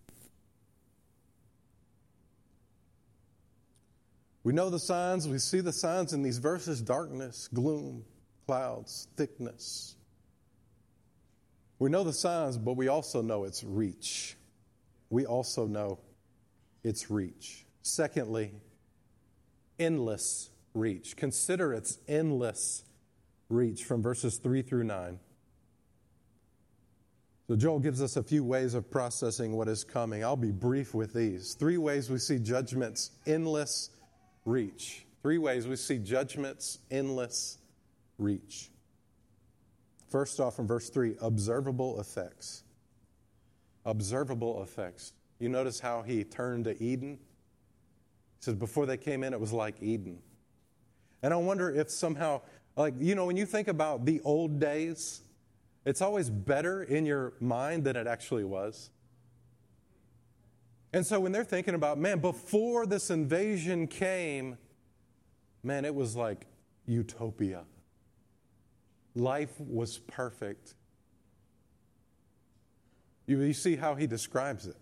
We 4.48 4.54
know 4.54 4.70
the 4.70 4.78
signs, 4.78 5.28
we 5.28 5.36
see 5.36 5.60
the 5.60 5.74
signs 5.74 6.14
in 6.14 6.22
these 6.22 6.38
verses 6.38 6.80
darkness, 6.80 7.50
gloom, 7.52 8.06
clouds, 8.46 9.08
thickness. 9.14 9.94
We 11.78 11.90
know 11.90 12.02
the 12.02 12.14
signs, 12.14 12.56
but 12.56 12.72
we 12.72 12.88
also 12.88 13.20
know 13.20 13.44
its 13.44 13.62
reach. 13.62 14.38
We 15.10 15.26
also 15.26 15.66
know 15.66 15.98
its 16.82 17.10
reach. 17.10 17.66
Secondly, 17.82 18.52
endless 19.78 20.48
reach. 20.72 21.14
Consider 21.14 21.74
its 21.74 21.98
endless 22.08 22.84
reach 23.50 23.84
from 23.84 24.00
verses 24.00 24.38
3 24.38 24.62
through 24.62 24.84
9. 24.84 25.18
So, 27.48 27.56
Joel 27.56 27.80
gives 27.80 28.00
us 28.00 28.16
a 28.16 28.22
few 28.22 28.44
ways 28.44 28.72
of 28.72 28.90
processing 28.90 29.52
what 29.52 29.68
is 29.68 29.84
coming. 29.84 30.24
I'll 30.24 30.36
be 30.36 30.52
brief 30.52 30.94
with 30.94 31.12
these. 31.12 31.52
Three 31.52 31.76
ways 31.76 32.08
we 32.08 32.16
see 32.16 32.38
judgment's 32.38 33.10
endless 33.26 33.90
reach. 34.48 35.04
Three 35.22 35.38
ways 35.38 35.66
we 35.66 35.76
see 35.76 35.98
judgment's 35.98 36.78
endless 36.90 37.58
reach. 38.18 38.70
First 40.08 40.40
off, 40.40 40.58
in 40.58 40.66
verse 40.66 40.88
3, 40.88 41.16
observable 41.20 42.00
effects. 42.00 42.64
Observable 43.84 44.62
effects. 44.62 45.12
You 45.38 45.48
notice 45.48 45.80
how 45.80 46.02
he 46.02 46.24
turned 46.24 46.64
to 46.64 46.82
Eden? 46.82 47.18
He 48.38 48.44
says, 48.44 48.54
before 48.54 48.86
they 48.86 48.96
came 48.96 49.22
in, 49.22 49.32
it 49.32 49.40
was 49.40 49.52
like 49.52 49.82
Eden. 49.82 50.18
And 51.22 51.34
I 51.34 51.36
wonder 51.36 51.70
if 51.70 51.90
somehow, 51.90 52.40
like, 52.76 52.94
you 52.98 53.14
know, 53.14 53.26
when 53.26 53.36
you 53.36 53.44
think 53.44 53.68
about 53.68 54.06
the 54.06 54.20
old 54.24 54.58
days, 54.60 55.20
it's 55.84 56.00
always 56.00 56.30
better 56.30 56.82
in 56.82 57.04
your 57.04 57.34
mind 57.40 57.84
than 57.84 57.96
it 57.96 58.06
actually 58.06 58.44
was. 58.44 58.90
And 60.92 61.06
so 61.06 61.20
when 61.20 61.32
they're 61.32 61.44
thinking 61.44 61.74
about, 61.74 61.98
man, 61.98 62.18
before 62.20 62.86
this 62.86 63.10
invasion 63.10 63.86
came, 63.86 64.56
man, 65.62 65.84
it 65.84 65.94
was 65.94 66.16
like 66.16 66.46
utopia. 66.86 67.64
Life 69.14 69.52
was 69.58 69.98
perfect. 69.98 70.74
You, 73.26 73.40
you 73.42 73.52
see 73.52 73.76
how 73.76 73.94
he 73.94 74.06
describes 74.06 74.66
it. 74.66 74.76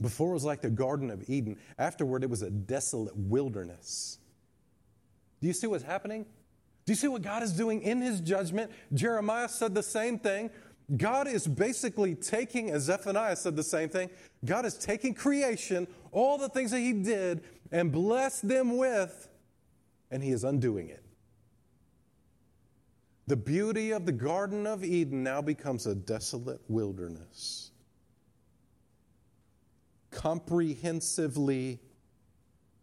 Before 0.00 0.30
it 0.30 0.34
was 0.34 0.44
like 0.44 0.60
the 0.60 0.70
Garden 0.70 1.10
of 1.10 1.28
Eden, 1.28 1.56
afterward, 1.78 2.22
it 2.22 2.30
was 2.30 2.42
a 2.42 2.50
desolate 2.50 3.16
wilderness. 3.16 4.18
Do 5.40 5.46
you 5.48 5.52
see 5.52 5.66
what's 5.66 5.84
happening? 5.84 6.26
Do 6.86 6.92
you 6.92 6.96
see 6.96 7.08
what 7.08 7.22
God 7.22 7.42
is 7.42 7.52
doing 7.52 7.82
in 7.82 8.00
his 8.00 8.20
judgment? 8.20 8.70
Jeremiah 8.92 9.48
said 9.48 9.74
the 9.74 9.82
same 9.82 10.18
thing. 10.18 10.50
God 10.96 11.26
is 11.28 11.46
basically 11.46 12.14
taking, 12.14 12.70
as 12.70 12.82
Zephaniah 12.82 13.36
said 13.36 13.56
the 13.56 13.62
same 13.62 13.88
thing, 13.88 14.10
God 14.44 14.66
is 14.66 14.74
taking 14.74 15.14
creation, 15.14 15.86
all 16.12 16.36
the 16.36 16.48
things 16.48 16.70
that 16.72 16.80
he 16.80 16.92
did, 16.92 17.42
and 17.72 17.90
blessed 17.90 18.46
them 18.46 18.76
with, 18.76 19.28
and 20.10 20.22
he 20.22 20.30
is 20.30 20.44
undoing 20.44 20.90
it. 20.90 21.02
The 23.26 23.36
beauty 23.36 23.92
of 23.92 24.04
the 24.04 24.12
Garden 24.12 24.66
of 24.66 24.84
Eden 24.84 25.22
now 25.22 25.40
becomes 25.40 25.86
a 25.86 25.94
desolate 25.94 26.60
wilderness. 26.68 27.70
Comprehensively 30.10 31.80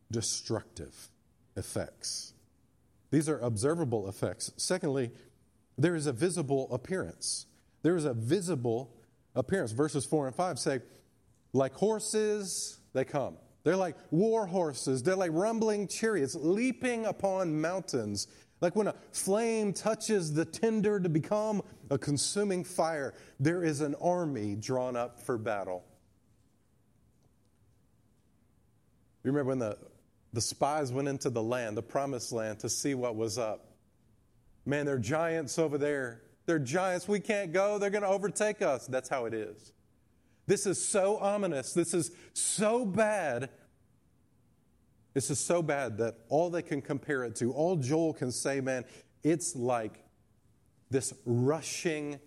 destructive 0.10 1.10
effects. 1.56 2.34
These 3.12 3.30
are 3.30 3.40
observable 3.40 4.10
effects. 4.10 4.52
Secondly, 4.58 5.12
there 5.78 5.96
is 5.96 6.08
a 6.08 6.14
visible 6.14 6.68
appearance. 6.74 7.46
There 7.84 7.96
is 7.96 8.06
a 8.06 8.14
visible 8.14 8.94
appearance. 9.36 9.72
Verses 9.72 10.06
4 10.06 10.28
and 10.28 10.36
5 10.36 10.60
say, 10.60 10.80
like 11.54 11.74
horses, 11.74 12.80
they 12.94 13.04
come. 13.04 13.38
They're 13.64 13.76
like 13.76 13.96
war 14.10 14.46
horses. 14.46 15.04
They're 15.04 15.16
like 15.16 15.32
rumbling 15.34 15.88
chariots 15.88 16.36
leaping 16.36 17.06
upon 17.06 17.60
mountains. 17.60 18.28
Like 18.60 18.76
when 18.76 18.88
a 18.88 18.96
flame 19.12 19.74
touches 19.74 20.34
the 20.34 20.46
tinder 20.46 21.00
to 21.00 21.10
become 21.10 21.62
a 21.90 21.98
consuming 21.98 22.64
fire, 22.64 23.14
there 23.40 23.64
is 23.64 23.82
an 23.82 23.96
army 24.02 24.56
drawn 24.56 24.96
up 24.96 25.20
for 25.20 25.38
battle. 25.38 25.84
You 29.24 29.32
remember 29.32 29.50
when 29.50 29.60
the 29.60 29.78
the 30.34 30.42
spies 30.42 30.94
went 30.94 31.10
into 31.10 31.30
the 31.30 31.44
land, 31.44 31.76
the 31.76 31.84
promised 31.84 32.32
land, 32.32 32.60
to 32.60 32.70
see 32.70 32.96
what 32.96 33.16
was 33.16 33.38
up. 33.38 33.76
Man, 34.66 34.86
there 34.86 34.96
are 34.96 35.00
giants 35.00 35.60
over 35.60 35.78
there. 35.78 36.22
They're 36.46 36.60
giants. 36.60 37.08
We 37.08 37.20
can't 37.20 37.54
go. 37.54 37.78
They're 37.78 37.90
going 37.90 38.04
to 38.04 38.10
overtake 38.10 38.62
us. 38.62 38.88
That's 38.88 39.10
how 39.10 39.26
it 39.26 39.34
is. 39.34 39.74
This 40.48 40.66
is 40.66 40.84
so 40.84 41.18
ominous. 41.18 41.74
This 41.74 41.94
is 41.94 42.12
so 42.34 42.86
bad. 42.86 43.50
This 45.14 45.30
is 45.30 45.40
so 45.40 45.62
bad 45.62 45.98
that 45.98 46.16
all 46.30 46.50
they 46.50 46.62
can 46.62 46.82
compare 46.82 47.24
it 47.24 47.36
to, 47.38 47.52
all 47.52 47.76
Joel 47.76 48.14
can 48.14 48.32
say, 48.32 48.62
man, 48.62 48.86
it's 49.24 49.56
like 49.56 50.04
this 50.90 51.14
rushing 51.26 52.20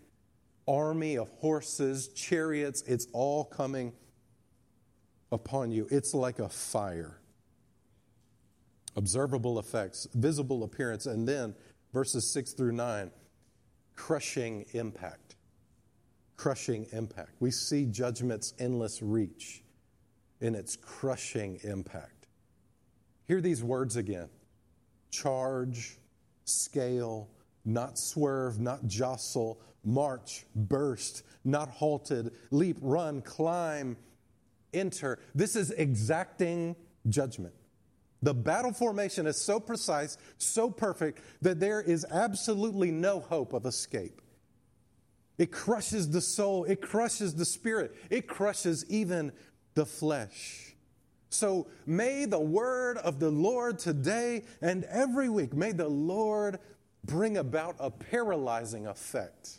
army 0.68 1.16
of 1.16 1.28
horses, 1.40 2.08
chariots, 2.08 2.82
it's 2.86 3.06
all 3.12 3.44
coming 3.44 3.92
upon 5.32 5.70
you. 5.70 5.86
It's 5.90 6.14
like 6.14 6.38
a 6.38 6.48
fire 6.48 7.20
observable 8.96 9.58
effects, 9.58 10.06
visible 10.14 10.62
appearance, 10.62 11.06
and 11.06 11.26
then 11.26 11.54
verses 11.92 12.30
6 12.32 12.52
through 12.52 12.72
9, 12.72 13.10
crushing 13.96 14.66
impact. 14.72 15.36
Crushing 16.36 16.86
impact. 16.92 17.32
We 17.40 17.50
see 17.50 17.86
judgment's 17.86 18.54
endless 18.58 19.02
reach 19.02 19.62
in 20.40 20.54
its 20.54 20.76
crushing 20.76 21.60
impact. 21.62 22.26
Hear 23.26 23.40
these 23.40 23.62
words 23.62 23.96
again 23.96 24.28
charge, 25.10 25.98
scale, 26.44 27.28
not 27.64 27.98
swerve, 27.98 28.58
not 28.60 28.86
jostle, 28.86 29.60
march, 29.84 30.44
burst, 30.54 31.22
not 31.44 31.68
halted, 31.68 32.32
leap, 32.50 32.76
run, 32.80 33.22
climb, 33.22 33.96
enter. 34.72 35.18
This 35.34 35.56
is 35.56 35.70
exacting 35.70 36.74
judgment. 37.08 37.54
The 38.24 38.32
battle 38.32 38.72
formation 38.72 39.26
is 39.26 39.36
so 39.36 39.60
precise, 39.60 40.16
so 40.38 40.70
perfect, 40.70 41.20
that 41.42 41.60
there 41.60 41.82
is 41.82 42.06
absolutely 42.10 42.90
no 42.90 43.20
hope 43.20 43.52
of 43.52 43.66
escape. 43.66 44.22
It 45.36 45.52
crushes 45.52 46.10
the 46.10 46.22
soul, 46.22 46.64
it 46.64 46.80
crushes 46.80 47.34
the 47.34 47.44
spirit, 47.44 47.94
it 48.08 48.26
crushes 48.26 48.86
even 48.88 49.30
the 49.74 49.84
flesh. 49.84 50.74
So 51.28 51.66
may 51.84 52.24
the 52.24 52.40
word 52.40 52.96
of 52.96 53.20
the 53.20 53.28
Lord 53.28 53.78
today 53.78 54.44
and 54.62 54.84
every 54.84 55.28
week, 55.28 55.52
may 55.52 55.72
the 55.72 55.88
Lord 55.88 56.60
bring 57.04 57.36
about 57.36 57.76
a 57.78 57.90
paralyzing 57.90 58.86
effect 58.86 59.58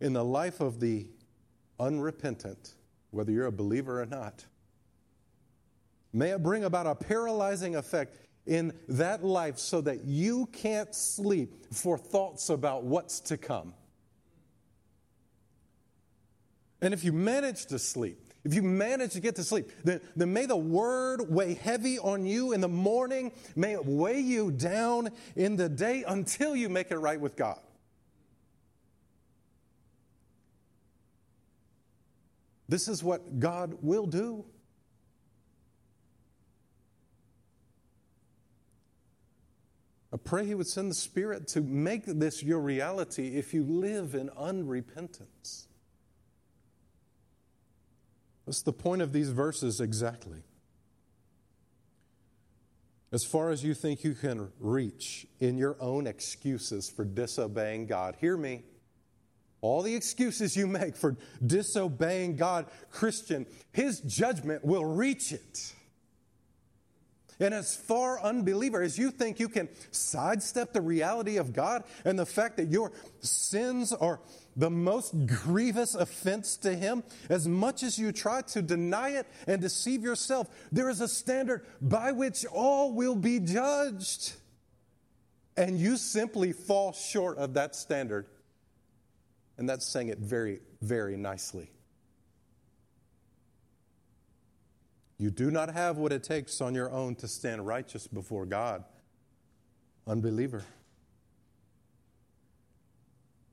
in 0.00 0.12
the 0.12 0.24
life 0.24 0.60
of 0.60 0.78
the 0.78 1.08
unrepentant, 1.80 2.74
whether 3.10 3.32
you're 3.32 3.46
a 3.46 3.52
believer 3.52 4.00
or 4.00 4.06
not. 4.06 4.44
May 6.12 6.30
it 6.30 6.42
bring 6.42 6.64
about 6.64 6.86
a 6.86 6.94
paralyzing 6.94 7.76
effect 7.76 8.16
in 8.46 8.72
that 8.88 9.24
life 9.24 9.58
so 9.58 9.80
that 9.80 10.04
you 10.04 10.46
can't 10.46 10.94
sleep 10.94 11.72
for 11.72 11.96
thoughts 11.96 12.48
about 12.50 12.84
what's 12.84 13.20
to 13.20 13.36
come. 13.36 13.74
And 16.80 16.92
if 16.92 17.04
you 17.04 17.12
manage 17.12 17.66
to 17.66 17.78
sleep, 17.78 18.18
if 18.44 18.54
you 18.54 18.62
manage 18.62 19.12
to 19.12 19.20
get 19.20 19.36
to 19.36 19.44
sleep, 19.44 19.70
then, 19.84 20.00
then 20.16 20.32
may 20.32 20.46
the 20.46 20.56
word 20.56 21.32
weigh 21.32 21.54
heavy 21.54 21.98
on 22.00 22.26
you 22.26 22.52
in 22.52 22.60
the 22.60 22.68
morning. 22.68 23.30
May 23.54 23.74
it 23.74 23.86
weigh 23.86 24.18
you 24.18 24.50
down 24.50 25.10
in 25.36 25.54
the 25.54 25.68
day 25.68 26.02
until 26.06 26.56
you 26.56 26.68
make 26.68 26.90
it 26.90 26.98
right 26.98 27.20
with 27.20 27.36
God. 27.36 27.60
This 32.68 32.88
is 32.88 33.04
what 33.04 33.38
God 33.38 33.76
will 33.80 34.06
do. 34.06 34.44
I 40.12 40.18
pray 40.18 40.44
He 40.44 40.54
would 40.54 40.66
send 40.66 40.90
the 40.90 40.94
Spirit 40.94 41.48
to 41.48 41.60
make 41.60 42.04
this 42.04 42.42
your 42.42 42.60
reality 42.60 43.36
if 43.36 43.54
you 43.54 43.64
live 43.64 44.14
in 44.14 44.28
unrepentance. 44.30 45.66
What's 48.44 48.62
the 48.62 48.72
point 48.72 49.00
of 49.00 49.12
these 49.12 49.30
verses 49.30 49.80
exactly? 49.80 50.42
As 53.12 53.24
far 53.24 53.50
as 53.50 53.62
you 53.62 53.74
think 53.74 54.04
you 54.04 54.14
can 54.14 54.50
reach 54.58 55.26
in 55.38 55.58
your 55.58 55.76
own 55.80 56.06
excuses 56.06 56.90
for 56.90 57.04
disobeying 57.04 57.86
God, 57.86 58.16
hear 58.20 58.36
me. 58.36 58.62
All 59.60 59.82
the 59.82 59.94
excuses 59.94 60.56
you 60.56 60.66
make 60.66 60.96
for 60.96 61.16
disobeying 61.46 62.36
God, 62.36 62.66
Christian, 62.90 63.46
His 63.70 64.00
judgment 64.00 64.64
will 64.64 64.84
reach 64.84 65.32
it. 65.32 65.74
And 67.42 67.52
as 67.52 67.74
far, 67.74 68.20
unbeliever, 68.20 68.80
as 68.80 68.96
you 68.96 69.10
think 69.10 69.40
you 69.40 69.48
can 69.48 69.68
sidestep 69.90 70.72
the 70.72 70.80
reality 70.80 71.38
of 71.38 71.52
God 71.52 71.82
and 72.04 72.16
the 72.16 72.24
fact 72.24 72.56
that 72.58 72.68
your 72.68 72.92
sins 73.20 73.92
are 73.92 74.20
the 74.54 74.70
most 74.70 75.26
grievous 75.26 75.96
offense 75.96 76.56
to 76.58 76.72
Him, 76.72 77.02
as 77.28 77.48
much 77.48 77.82
as 77.82 77.98
you 77.98 78.12
try 78.12 78.42
to 78.42 78.62
deny 78.62 79.10
it 79.10 79.26
and 79.48 79.60
deceive 79.60 80.04
yourself, 80.04 80.48
there 80.70 80.88
is 80.88 81.00
a 81.00 81.08
standard 81.08 81.66
by 81.80 82.12
which 82.12 82.46
all 82.46 82.92
will 82.92 83.16
be 83.16 83.40
judged. 83.40 84.34
And 85.56 85.76
you 85.76 85.96
simply 85.96 86.52
fall 86.52 86.92
short 86.92 87.38
of 87.38 87.54
that 87.54 87.74
standard. 87.74 88.26
And 89.58 89.68
that's 89.68 89.84
saying 89.84 90.10
it 90.10 90.18
very, 90.18 90.60
very 90.80 91.16
nicely. 91.16 91.72
You 95.22 95.30
do 95.30 95.52
not 95.52 95.72
have 95.72 95.98
what 95.98 96.10
it 96.10 96.24
takes 96.24 96.60
on 96.60 96.74
your 96.74 96.90
own 96.90 97.14
to 97.14 97.28
stand 97.28 97.64
righteous 97.64 98.08
before 98.08 98.44
God. 98.44 98.82
Unbeliever. 100.04 100.64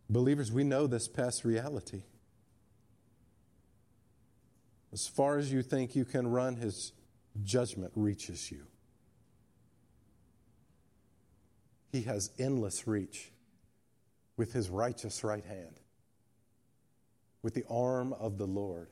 Believers, 0.09 0.51
we 0.51 0.63
know 0.63 0.87
this 0.87 1.07
past 1.07 1.45
reality. 1.45 2.01
As 4.91 5.07
far 5.07 5.37
as 5.37 5.53
you 5.53 5.61
think 5.61 5.95
you 5.95 6.05
can 6.05 6.25
run, 6.25 6.55
his 6.55 6.91
judgment 7.43 7.91
reaches 7.95 8.51
you. 8.51 8.65
He 11.91 12.01
has 12.01 12.31
endless 12.39 12.87
reach 12.87 13.31
with 14.37 14.53
his 14.53 14.71
righteous 14.71 15.23
right 15.23 15.45
hand, 15.45 15.79
with 17.43 17.53
the 17.53 17.65
arm 17.69 18.11
of 18.13 18.39
the 18.39 18.47
Lord. 18.47 18.87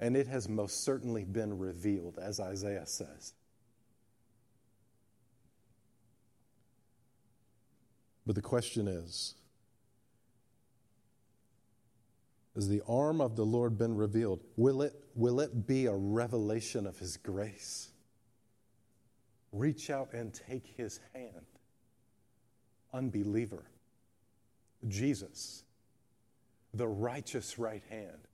And 0.00 0.16
it 0.16 0.28
has 0.28 0.48
most 0.48 0.84
certainly 0.84 1.24
been 1.24 1.58
revealed, 1.58 2.18
as 2.20 2.38
Isaiah 2.38 2.86
says. 2.86 3.34
But 8.24 8.34
the 8.34 8.42
question 8.42 8.86
is 8.86 9.34
Has 12.54 12.68
the 12.68 12.82
arm 12.86 13.20
of 13.20 13.36
the 13.36 13.46
Lord 13.46 13.78
been 13.78 13.96
revealed? 13.96 14.40
Will 14.56 14.82
it, 14.82 14.92
will 15.14 15.40
it 15.40 15.66
be 15.66 15.86
a 15.86 15.94
revelation 15.94 16.86
of 16.86 16.98
His 16.98 17.16
grace? 17.16 17.88
Reach 19.52 19.90
out 19.90 20.12
and 20.12 20.34
take 20.34 20.66
His 20.76 21.00
hand. 21.14 21.46
Unbeliever. 22.92 23.64
Jesus, 24.86 25.64
the 26.74 26.86
righteous 26.86 27.58
right 27.58 27.82
hand, 27.88 28.27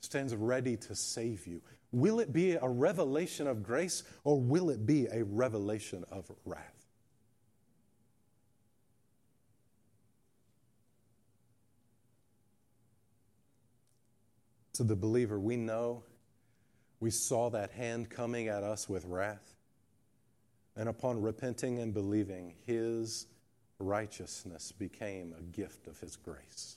stands 0.00 0.34
ready 0.34 0.76
to 0.76 0.94
save 0.94 1.46
you. 1.46 1.60
Will 1.92 2.20
it 2.20 2.32
be 2.32 2.52
a 2.52 2.68
revelation 2.68 3.46
of 3.46 3.62
grace 3.62 4.02
or 4.24 4.40
will 4.40 4.70
it 4.70 4.86
be 4.86 5.06
a 5.06 5.24
revelation 5.24 6.04
of 6.10 6.30
wrath? 6.44 6.86
To 14.74 14.84
the 14.84 14.96
believer, 14.96 15.38
we 15.38 15.56
know 15.56 16.04
we 17.00 17.10
saw 17.10 17.50
that 17.50 17.72
hand 17.72 18.08
coming 18.08 18.48
at 18.48 18.62
us 18.62 18.88
with 18.88 19.04
wrath. 19.04 19.54
And 20.76 20.88
upon 20.88 21.20
repenting 21.20 21.80
and 21.80 21.92
believing, 21.92 22.54
his 22.64 23.26
righteousness 23.78 24.72
became 24.72 25.34
a 25.36 25.42
gift 25.42 25.86
of 25.86 25.98
his 25.98 26.16
grace. 26.16 26.76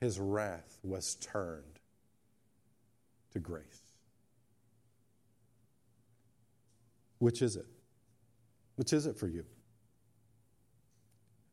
His 0.00 0.18
wrath 0.18 0.78
was 0.82 1.16
turned 1.16 1.80
to 3.32 3.38
grace. 3.38 3.80
Which 7.18 7.42
is 7.42 7.56
it? 7.56 7.66
Which 8.76 8.92
is 8.92 9.06
it 9.06 9.16
for 9.16 9.28
you? 9.28 9.44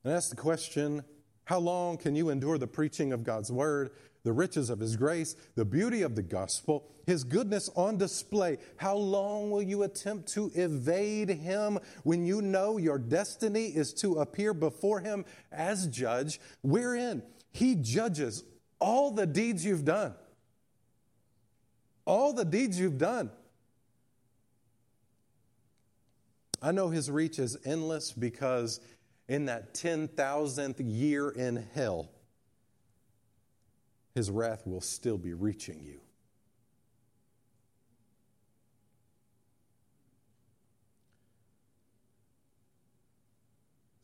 And 0.04 0.14
ask 0.14 0.30
the 0.30 0.36
question 0.36 1.04
how 1.46 1.60
long 1.60 1.98
can 1.98 2.16
you 2.16 2.30
endure 2.30 2.58
the 2.58 2.68
preaching 2.68 3.12
of 3.12 3.24
God's 3.24 3.52
word 3.52 3.92
the 4.24 4.34
riches 4.34 4.70
of 4.70 4.80
His 4.80 4.96
grace, 4.96 5.36
the 5.56 5.66
beauty 5.66 6.02
of 6.02 6.16
the 6.16 6.24
gospel, 6.24 6.88
His 7.06 7.24
goodness 7.24 7.70
on 7.76 7.98
display. 7.98 8.58
How 8.78 8.96
long 8.96 9.52
will 9.52 9.62
you 9.62 9.84
attempt 9.84 10.32
to 10.34 10.52
evade 10.56 11.30
Him 11.30 11.80
when 12.04 12.26
you 12.26 12.42
know 12.42 12.78
your 12.78 13.00
destiny 13.00 13.66
is 13.66 13.94
to 13.96 14.16
appear 14.16 14.54
before 14.54 15.00
Him 15.00 15.26
as 15.52 15.88
judge, 15.88 16.40
wherein 16.62 17.24
He 17.52 17.76
judges 17.76 18.44
all 18.80 19.12
the 19.12 19.28
deeds 19.28 19.66
you've 19.66 19.86
done? 19.86 20.14
All 22.10 22.34
the 22.34 22.44
deeds 22.44 22.80
you've 22.80 22.98
done. 22.98 23.30
I 26.60 26.72
know 26.72 26.90
His 26.90 27.12
reach 27.12 27.38
is 27.38 27.56
endless 27.64 28.12
because 28.12 28.80
in 29.28 29.46
that 29.46 29.76
10,000th 29.76 30.76
year 30.80 31.30
in 31.30 31.68
hell, 31.76 32.10
his 34.16 34.32
wrath 34.32 34.66
will 34.66 34.82
still 34.82 35.20
be 35.20 35.36
reaching 35.36 35.84
you. 35.84 36.02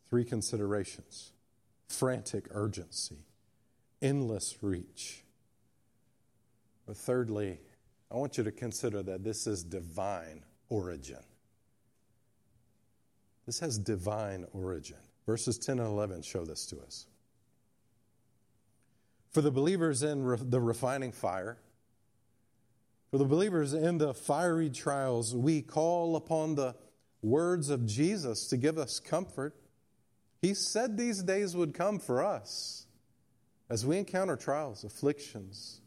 Three 0.07 0.23
considerations 0.23 1.31
frantic 1.87 2.45
urgency, 2.51 3.25
endless 3.99 4.61
reach. 4.61 5.23
But 6.85 6.97
thirdly, 6.97 7.61
I 8.11 8.15
want 8.15 8.37
you 8.37 8.43
to 8.43 8.51
consider 8.51 9.01
that 9.03 9.23
this 9.23 9.47
is 9.47 9.63
divine 9.63 10.43
origin. 10.69 11.23
This 13.45 13.59
has 13.59 13.77
divine 13.77 14.45
origin. 14.53 14.97
Verses 15.25 15.57
10 15.57 15.79
and 15.79 15.87
11 15.87 16.21
show 16.21 16.45
this 16.45 16.65
to 16.67 16.79
us. 16.81 17.07
For 19.31 19.41
the 19.41 19.51
believers 19.51 20.03
in 20.03 20.23
re- 20.23 20.37
the 20.39 20.61
refining 20.61 21.11
fire, 21.11 21.57
for 23.11 23.17
the 23.17 23.25
believers 23.25 23.73
in 23.73 23.97
the 23.97 24.13
fiery 24.13 24.69
trials, 24.69 25.35
we 25.35 25.61
call 25.61 26.15
upon 26.15 26.55
the 26.55 26.75
words 27.21 27.69
of 27.69 27.85
Jesus 27.85 28.47
to 28.47 28.57
give 28.57 28.77
us 28.77 28.99
comfort. 28.99 29.55
He 30.41 30.53
said 30.53 30.97
these 30.97 31.23
days 31.23 31.55
would 31.55 31.73
come 31.73 31.99
for 31.99 32.23
us 32.23 32.85
as 33.69 33.85
we 33.85 33.97
encounter 33.97 34.35
trials, 34.35 34.83
afflictions, 34.83 35.81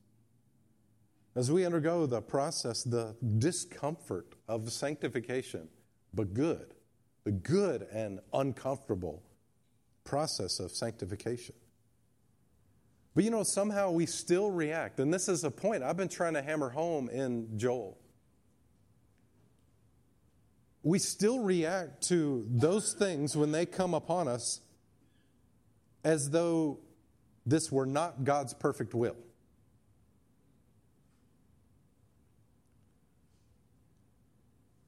as 1.39 1.53
we 1.53 1.65
undergo 1.65 2.05
the 2.05 2.21
process, 2.21 2.83
the 2.83 3.15
discomfort 3.39 4.35
of 4.49 4.73
sanctification, 4.73 5.69
but 6.13 6.35
good, 6.35 6.75
the 7.23 7.31
good 7.31 7.87
and 7.93 8.19
uncomfortable 8.33 9.23
process 10.03 10.59
of 10.59 10.73
sanctification. 10.73 11.55
But 13.15 13.23
you 13.23 13.31
know, 13.31 13.45
somehow 13.45 13.93
we 13.93 14.05
still 14.05 14.51
react. 14.51 14.99
And 14.99 15.15
this 15.15 15.29
is 15.29 15.45
a 15.45 15.51
point 15.51 15.85
I've 15.85 15.97
been 15.97 16.09
trying 16.09 16.35
to 16.35 16.43
hammer 16.43 16.71
home 16.71 17.09
in 17.09 17.57
Joel. 17.57 17.97
We 20.83 20.99
still 20.99 21.39
react 21.39 22.09
to 22.09 22.47
those 22.51 22.95
things 22.95 23.37
when 23.37 23.53
they 23.53 23.65
come 23.65 23.95
upon 23.95 24.27
us 24.27 24.61
as 26.03 26.31
though 26.31 26.81
this 27.47 27.71
were 27.71 27.87
not 27.87 28.25
God's 28.25 28.55
perfect 28.55 28.93
will. 28.93 29.17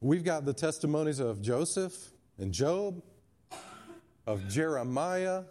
We've 0.02 0.24
got 0.24 0.46
the 0.46 0.54
testimonies 0.54 1.18
of 1.18 1.42
Joseph 1.42 1.94
and 2.38 2.52
Job, 2.52 3.02
of 4.26 4.48
Jeremiah, 4.48 5.42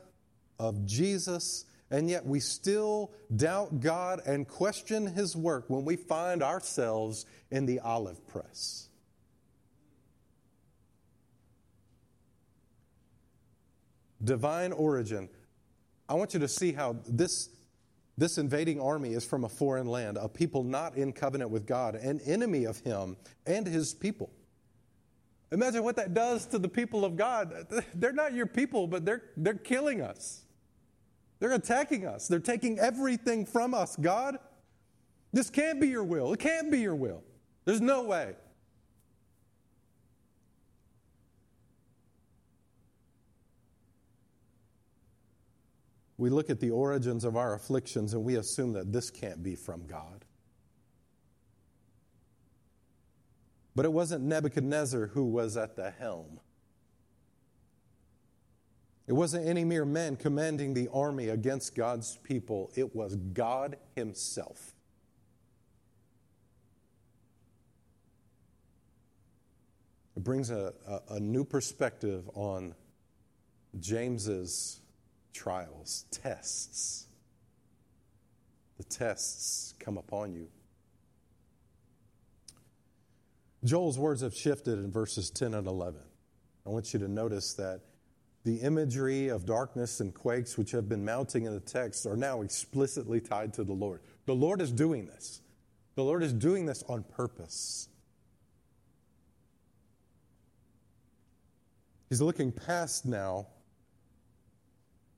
of 0.58 0.88
Jesus, 0.88 1.66
and 1.92 2.10
yet 2.10 2.26
we 2.26 2.40
still 2.40 3.12
doubt 3.36 3.80
God 3.80 4.22
and 4.26 4.48
question 4.48 5.06
His 5.06 5.36
work 5.36 5.66
when 5.70 5.86
we 5.86 5.96
find 5.96 6.42
ourselves 6.42 7.28
in 7.52 7.68
the 7.68 7.80
olive 7.80 8.28
press. 8.28 8.90
Divine 14.24 14.72
origin. 14.72 15.30
I 16.10 16.16
want 16.16 16.34
you 16.34 16.40
to 16.40 16.48
see 16.48 16.74
how 16.74 16.98
this, 17.08 17.50
this 18.18 18.40
invading 18.40 18.82
army 18.82 19.14
is 19.14 19.24
from 19.24 19.44
a 19.44 19.50
foreign 19.50 19.86
land, 19.86 20.18
a 20.20 20.28
people 20.28 20.64
not 20.64 20.96
in 20.96 21.14
covenant 21.14 21.52
with 21.52 21.68
God, 21.68 21.94
an 21.94 22.20
enemy 22.26 22.66
of 22.66 22.80
Him 22.80 23.16
and 23.46 23.68
His 23.68 23.94
people. 23.94 24.32
Imagine 25.52 25.84
what 25.84 25.96
that 25.96 26.14
does 26.14 26.46
to 26.48 26.60
the 26.60 26.70
people 26.70 27.04
of 27.04 27.16
God. 27.16 27.68
They're 27.96 28.14
not 28.14 28.34
your 28.34 28.46
people, 28.46 28.88
but 28.88 29.06
they're, 29.06 29.24
they're 29.36 29.56
killing 29.56 30.02
us. 30.02 30.44
They're 31.40 31.54
attacking 31.54 32.06
us. 32.06 32.28
They're 32.28 32.40
taking 32.40 32.78
everything 32.80 33.46
from 33.46 33.74
us. 33.74 33.96
God, 33.96 34.38
this 35.34 35.50
can't 35.50 35.80
be 35.80 35.88
your 35.88 36.04
will. 36.04 36.34
It 36.34 36.40
can't 36.40 36.70
be 36.70 36.80
your 36.80 36.96
will. 36.96 37.24
There's 37.66 37.82
no 37.82 38.04
way. 38.04 38.36
We 46.18 46.30
look 46.30 46.50
at 46.50 46.60
the 46.60 46.72
origins 46.72 47.24
of 47.24 47.38
our 47.38 47.54
afflictions 47.54 48.14
and 48.14 48.26
we 48.26 48.36
assume 48.36 48.74
that 48.74 48.92
this 48.92 49.10
can't 49.10 49.42
be 49.42 49.56
from 49.56 49.88
God. 49.88 50.19
But 53.80 53.86
it 53.86 53.94
wasn't 53.94 54.26
Nebuchadnezzar 54.26 55.08
who 55.08 55.24
was 55.24 55.56
at 55.56 55.78
the 55.78 55.90
helm. 55.90 56.42
It 59.08 59.14
wasn't 59.14 59.48
any 59.48 59.64
mere 59.64 59.86
men 59.86 60.18
commanding 60.18 60.74
the 60.74 60.90
army 60.94 61.30
against 61.30 61.76
God's 61.76 62.18
people, 62.18 62.74
it 62.76 62.94
was 62.94 63.16
God 63.16 63.78
Himself. 63.96 64.74
It 70.18 70.26
brings 70.26 70.50
a, 70.50 70.74
a, 70.86 71.14
a 71.14 71.20
new 71.22 71.46
perspective 71.46 72.30
on 72.34 72.76
James's 73.80 74.82
trials, 75.32 76.04
tests. 76.12 77.08
The 78.76 78.84
tests 78.84 79.74
come 79.80 79.98
upon 79.98 80.34
you. 80.34 80.50
Joel's 83.64 84.00
words 84.00 84.22
have 84.22 84.36
shifted 84.36 84.80
in 84.80 84.92
verses 84.92 85.30
10 85.30 85.54
and 85.54 85.68
11. 85.68 86.00
I 86.66 86.70
want 86.70 86.94
you 86.94 87.00
to 87.00 87.08
notice 87.08 87.54
that 87.56 87.82
the 88.46 88.58
imagery 88.58 89.28
of 89.28 89.46
darkness 89.46 90.00
and 90.00 90.14
quakes 90.14 90.58
which 90.58 90.72
have 90.72 90.88
been 90.88 91.04
mounting 91.04 91.46
in 91.46 91.54
the 91.54 91.60
text 91.60 92.06
are 92.06 92.16
now 92.16 92.42
explicitly 92.42 93.20
tied 93.20 93.54
to 93.56 93.64
the 93.64 93.74
Lord. 93.74 94.02
The 94.26 94.36
Lord 94.36 94.62
is 94.62 94.72
doing 94.72 95.08
this. 95.08 95.42
The 95.96 96.04
Lord 96.04 96.24
is 96.24 96.32
doing 96.32 96.66
this 96.66 96.84
on 96.88 97.04
purpose. 97.04 97.90
He's 102.08 102.22
looking 102.22 102.52
past 102.52 103.06
now 103.06 103.48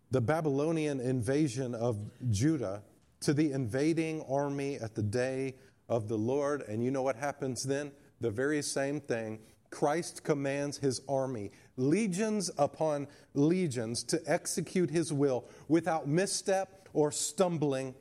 the 0.10 0.20
Babylonian 0.20 1.00
invasion 1.00 1.74
of 1.74 1.98
Judah 2.32 2.82
to 3.22 3.34
the 3.34 3.52
invading 3.52 4.24
army 4.28 4.76
at 4.76 4.96
the 4.96 5.04
day 5.04 5.56
of 5.88 6.08
the 6.10 6.18
Lord. 6.18 6.64
And 6.64 6.84
you 6.84 6.92
know 6.92 7.02
what 7.02 7.16
happens 7.16 7.64
then? 7.64 7.92
The 8.22 8.32
very 8.32 8.62
same 8.62 9.02
thing. 9.02 9.40
Christ 9.72 10.24
commands 10.24 10.78
his 10.78 11.02
army, 11.10 11.52
legions 11.76 12.52
upon 12.58 13.08
legions, 13.34 14.04
to 14.06 14.22
execute 14.26 14.90
his 14.90 15.12
will 15.12 15.46
without 15.68 16.08
misstep 16.08 16.88
or 16.94 17.12
stumbling 17.12 17.96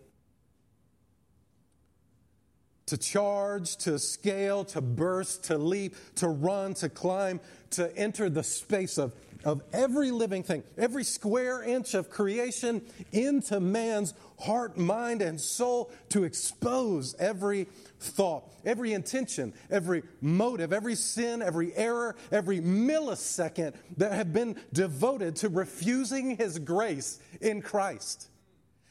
to 2.90 2.98
charge, 2.98 3.76
to 3.76 4.00
scale, 4.00 4.64
to 4.64 4.80
burst, 4.80 5.44
to 5.44 5.56
leap, 5.56 5.94
to 6.16 6.26
run, 6.26 6.74
to 6.74 6.88
climb, 6.88 7.38
to 7.70 7.96
enter 7.96 8.28
the 8.28 8.42
space 8.42 8.98
of, 8.98 9.14
of 9.44 9.62
every 9.72 10.10
living 10.10 10.42
thing, 10.42 10.62
every 10.76 11.04
square 11.04 11.62
inch 11.62 11.94
of 11.94 12.10
creation 12.10 12.82
into 13.12 13.60
man's 13.60 14.14
heart, 14.38 14.76
mind, 14.76 15.22
and 15.22 15.40
soul, 15.40 15.90
to 16.10 16.24
expose 16.24 17.14
every 17.18 17.66
thought, 17.98 18.44
every 18.64 18.92
intention, 18.92 19.52
every 19.70 20.02
motive, 20.20 20.72
every 20.72 20.94
sin, 20.94 21.42
every 21.42 21.74
error, 21.74 22.16
every 22.32 22.60
millisecond 22.60 23.74
that 23.96 24.12
have 24.12 24.32
been 24.32 24.56
devoted 24.72 25.36
to 25.36 25.48
refusing 25.48 26.36
his 26.36 26.58
grace 26.58 27.18
in 27.40 27.62
Christ. 27.62 28.28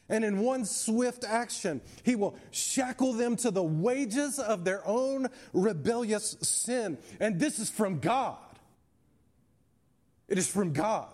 And 0.09 0.25
in 0.25 0.39
one 0.39 0.65
swift 0.65 1.23
action, 1.23 1.81
he 2.03 2.15
will 2.15 2.35
shackle 2.49 3.13
them 3.13 3.35
to 3.37 3.51
the 3.51 3.63
wages 3.63 4.39
of 4.39 4.65
their 4.65 4.85
own 4.87 5.27
rebellious 5.53 6.35
sin. 6.41 6.97
And 7.19 7.39
this 7.39 7.59
is 7.59 7.69
from 7.69 7.99
God. 7.99 8.37
It 10.29 10.37
is 10.37 10.47
from 10.47 10.73
God. 10.73 11.09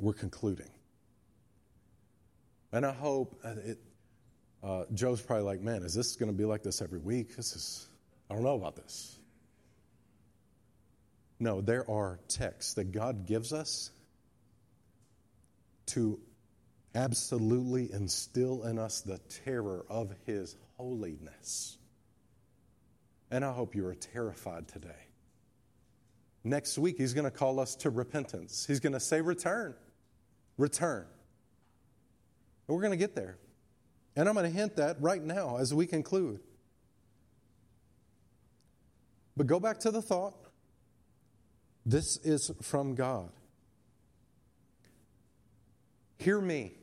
We're 0.00 0.12
concluding. 0.12 0.70
And 2.72 2.84
I 2.84 2.92
hope 2.92 3.38
uh, 3.44 3.54
it, 3.64 3.78
uh, 4.62 4.84
Joe's 4.92 5.20
probably 5.20 5.44
like, 5.44 5.60
man, 5.60 5.82
is 5.82 5.94
this 5.94 6.16
going 6.16 6.30
to 6.30 6.36
be 6.36 6.44
like 6.44 6.62
this 6.62 6.82
every 6.82 6.98
week? 6.98 7.36
This 7.36 7.54
is, 7.54 7.86
I 8.28 8.34
don't 8.34 8.42
know 8.42 8.56
about 8.56 8.76
this. 8.76 9.18
No, 11.38 11.60
there 11.60 11.88
are 11.88 12.18
texts 12.28 12.74
that 12.74 12.92
God 12.92 13.26
gives 13.26 13.52
us 13.52 13.90
to 15.86 16.18
absolutely 16.94 17.92
instill 17.92 18.64
in 18.64 18.78
us 18.78 19.00
the 19.00 19.18
terror 19.44 19.84
of 19.88 20.12
His 20.26 20.56
holiness. 20.76 21.78
And 23.30 23.44
I 23.44 23.52
hope 23.52 23.74
you 23.74 23.86
are 23.86 23.94
terrified 23.94 24.68
today. 24.68 25.06
Next 26.42 26.78
week, 26.78 26.96
He's 26.98 27.14
going 27.14 27.24
to 27.24 27.30
call 27.30 27.60
us 27.60 27.74
to 27.76 27.90
repentance. 27.90 28.64
He's 28.66 28.80
going 28.80 28.92
to 28.94 29.00
say, 29.00 29.20
Return, 29.20 29.74
return. 30.56 31.06
And 32.66 32.76
we're 32.76 32.82
going 32.82 32.92
to 32.92 32.96
get 32.96 33.14
there. 33.14 33.38
And 34.16 34.28
I'm 34.28 34.34
going 34.34 34.50
to 34.50 34.56
hint 34.56 34.76
that 34.76 34.96
right 35.00 35.22
now 35.22 35.58
as 35.58 35.72
we 35.72 35.86
conclude. 35.86 36.40
But 39.36 39.46
go 39.46 39.60
back 39.60 39.78
to 39.80 39.90
the 39.90 40.02
thought 40.02 40.34
this 41.86 42.18
is 42.18 42.50
from 42.62 42.94
God. 42.94 43.30
Hear 46.18 46.40
me. 46.40 46.74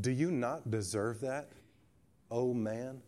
Do 0.00 0.10
you 0.10 0.30
not 0.30 0.70
deserve 0.70 1.20
that, 1.20 1.50
oh 2.30 2.52
man? 2.52 3.02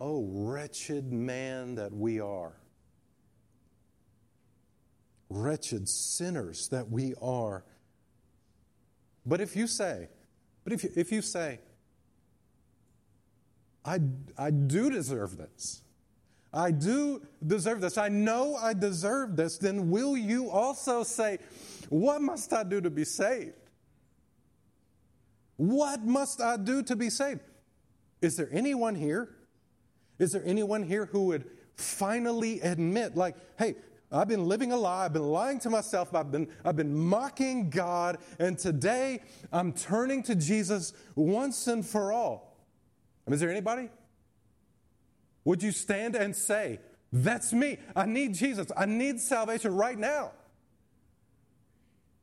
Oh, 0.00 0.26
wretched 0.30 1.12
man 1.12 1.76
that 1.76 1.92
we 1.92 2.20
are. 2.20 2.54
Wretched 5.28 5.88
sinners 5.88 6.68
that 6.68 6.90
we 6.90 7.14
are. 7.22 7.64
But 9.24 9.40
if 9.40 9.56
you 9.56 9.66
say, 9.66 10.08
but 10.64 10.72
if 10.72 10.84
you, 10.84 10.90
if 10.96 11.12
you 11.12 11.22
say, 11.22 11.60
I, 13.84 14.00
I 14.36 14.50
do 14.50 14.90
deserve 14.90 15.36
this, 15.36 15.82
I 16.52 16.70
do 16.70 17.22
deserve 17.44 17.80
this. 17.80 17.98
I 17.98 18.08
know 18.08 18.56
I 18.56 18.74
deserve 18.74 19.36
this. 19.36 19.58
Then 19.58 19.90
will 19.90 20.16
you 20.16 20.50
also 20.50 21.02
say, 21.02 21.38
What 21.88 22.22
must 22.22 22.52
I 22.52 22.62
do 22.62 22.80
to 22.80 22.90
be 22.90 23.04
saved? 23.04 23.54
What 25.56 26.04
must 26.04 26.40
I 26.40 26.56
do 26.56 26.82
to 26.84 26.96
be 26.96 27.10
saved? 27.10 27.40
Is 28.22 28.36
there 28.36 28.48
anyone 28.52 28.94
here? 28.94 29.33
Is 30.18 30.32
there 30.32 30.42
anyone 30.44 30.82
here 30.82 31.06
who 31.06 31.26
would 31.26 31.44
finally 31.76 32.60
admit, 32.60 33.16
like, 33.16 33.36
hey, 33.58 33.74
I've 34.12 34.28
been 34.28 34.46
living 34.46 34.70
a 34.70 34.76
lie. 34.76 35.06
I've 35.06 35.12
been 35.12 35.30
lying 35.30 35.58
to 35.60 35.70
myself. 35.70 36.14
I've 36.14 36.30
been, 36.30 36.48
I've 36.64 36.76
been 36.76 36.94
mocking 36.94 37.68
God. 37.68 38.18
And 38.38 38.56
today 38.56 39.20
I'm 39.52 39.72
turning 39.72 40.22
to 40.24 40.36
Jesus 40.36 40.92
once 41.16 41.66
and 41.66 41.84
for 41.84 42.12
all. 42.12 42.56
I 43.26 43.30
mean, 43.30 43.34
is 43.34 43.40
there 43.40 43.50
anybody? 43.50 43.90
Would 45.44 45.62
you 45.62 45.72
stand 45.72 46.14
and 46.14 46.34
say, 46.34 46.78
That's 47.12 47.52
me. 47.52 47.78
I 47.96 48.06
need 48.06 48.34
Jesus. 48.34 48.68
I 48.76 48.86
need 48.86 49.20
salvation 49.20 49.74
right 49.74 49.98
now? 49.98 50.30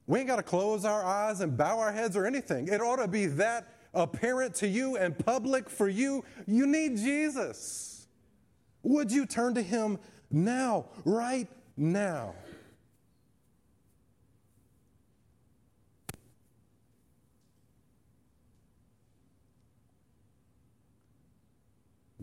We 0.07 0.19
ain't 0.19 0.27
got 0.27 0.37
to 0.37 0.43
close 0.43 0.85
our 0.85 1.03
eyes 1.03 1.41
and 1.41 1.57
bow 1.57 1.79
our 1.79 1.91
heads 1.91 2.17
or 2.17 2.25
anything. 2.25 2.67
It 2.67 2.81
ought 2.81 2.97
to 2.97 3.07
be 3.07 3.27
that 3.27 3.67
apparent 3.93 4.55
to 4.55 4.67
you 4.67 4.97
and 4.97 5.17
public 5.17 5.69
for 5.69 5.87
you. 5.87 6.23
You 6.47 6.65
need 6.65 6.97
Jesus. 6.97 8.07
Would 8.83 9.11
you 9.11 9.25
turn 9.25 9.53
to 9.55 9.61
Him 9.61 9.99
now, 10.29 10.85
right 11.05 11.47
now? 11.77 12.33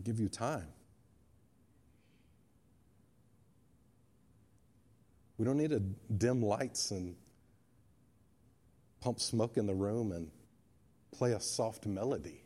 Give 0.03 0.21
you 0.21 0.29
time. 0.29 0.69
We 5.37 5.45
don't 5.45 5.59
need 5.59 5.71
to 5.71 5.81
dim 5.81 6.43
lights 6.43 6.91
and 6.91 7.15
pump 9.01 9.21
smoke 9.21 9.57
in 9.57 9.67
the 9.67 9.75
room 9.75 10.13
and 10.13 10.31
play 11.19 11.33
a 11.33 11.41
soft 11.41 11.85
melody. 11.85 12.45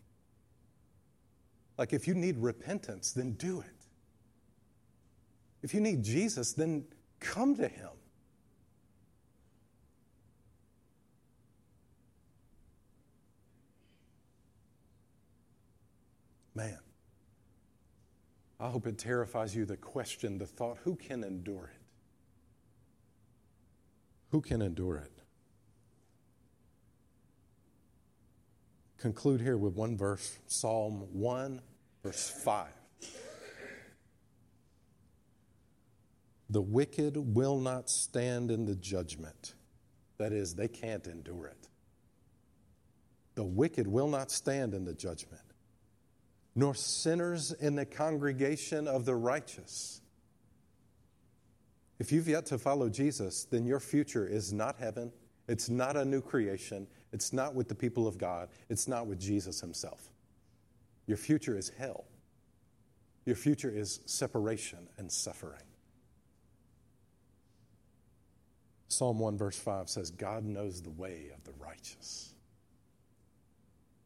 Like, 1.77 1.93
if 1.93 2.09
you 2.09 2.15
need 2.15 2.39
repentance, 2.39 3.13
then 3.13 3.33
do 3.33 3.61
it. 3.61 3.87
If 5.63 5.75
you 5.75 5.81
need 5.81 6.03
Jesus, 6.03 6.53
then 6.55 6.85
come 7.21 7.55
to 7.57 7.69
Him. 7.69 7.91
Man, 16.55 16.79
I 18.59 18.69
hope 18.69 18.87
it 18.87 18.99
terrifies 18.99 19.55
you 19.55 19.67
the 19.67 19.77
question, 19.77 20.39
the 20.39 20.47
thought 20.47 20.79
who 20.83 20.97
can 20.97 21.25
endure 21.25 21.71
it? 21.75 21.83
Who 24.31 24.41
can 24.41 24.63
endure 24.63 24.97
it? 24.97 25.22
Conclude 29.03 29.41
here 29.41 29.57
with 29.57 29.75
one 29.75 29.97
verse 29.97 30.39
Psalm 30.47 31.09
1, 31.13 31.61
verse 32.05 32.31
5. 32.45 32.69
The 36.49 36.63
wicked 36.63 37.17
will 37.17 37.59
not 37.59 37.91
stand 37.91 38.53
in 38.53 38.65
the 38.65 38.77
judgment. 38.77 39.55
That 40.19 40.33
is, 40.33 40.55
they 40.55 40.69
can't 40.69 41.05
endure 41.09 41.47
it. 41.47 41.69
The 43.35 43.43
wicked 43.43 43.89
will 43.89 44.07
not 44.07 44.31
stand 44.31 44.73
in 44.73 44.85
the 44.85 44.95
judgment, 44.95 45.43
nor 46.55 46.73
sinners 46.73 47.51
in 47.51 47.75
the 47.75 47.85
congregation 47.85 48.87
of 48.87 49.05
the 49.05 49.17
righteous. 49.17 50.01
If 51.99 52.13
you've 52.13 52.29
yet 52.29 52.47
to 52.47 52.59
follow 52.59 52.89
Jesus, 52.89 53.49
then 53.51 53.67
your 53.67 53.81
future 53.81 54.29
is 54.29 54.53
not 54.53 54.77
heaven. 54.77 55.11
It's 55.49 55.69
not 55.69 55.97
a 55.97 56.05
new 56.05 56.21
creation. 56.21 56.87
It's 57.13 57.33
not 57.33 57.55
with 57.55 57.69
the 57.69 57.75
people 57.75 58.07
of 58.07 58.19
God. 58.19 58.49
It's 58.69 58.89
not 58.89 59.07
with 59.07 59.21
Jesus 59.21 59.61
himself. 59.61 60.11
Your 61.07 61.17
future 61.17 61.57
is 61.57 61.71
hell. 61.77 62.05
Your 63.27 63.37
future 63.37 63.71
is 63.71 64.01
separation 64.07 64.89
and 64.99 65.11
suffering. 65.11 65.63
Psalm 68.89 69.19
1, 69.19 69.39
verse 69.39 69.59
5 69.59 69.89
says, 69.89 70.11
God 70.11 70.45
knows 70.45 70.83
the 70.83 70.91
way 70.91 71.31
of 71.35 71.43
the 71.45 71.53
righteous. 71.59 72.35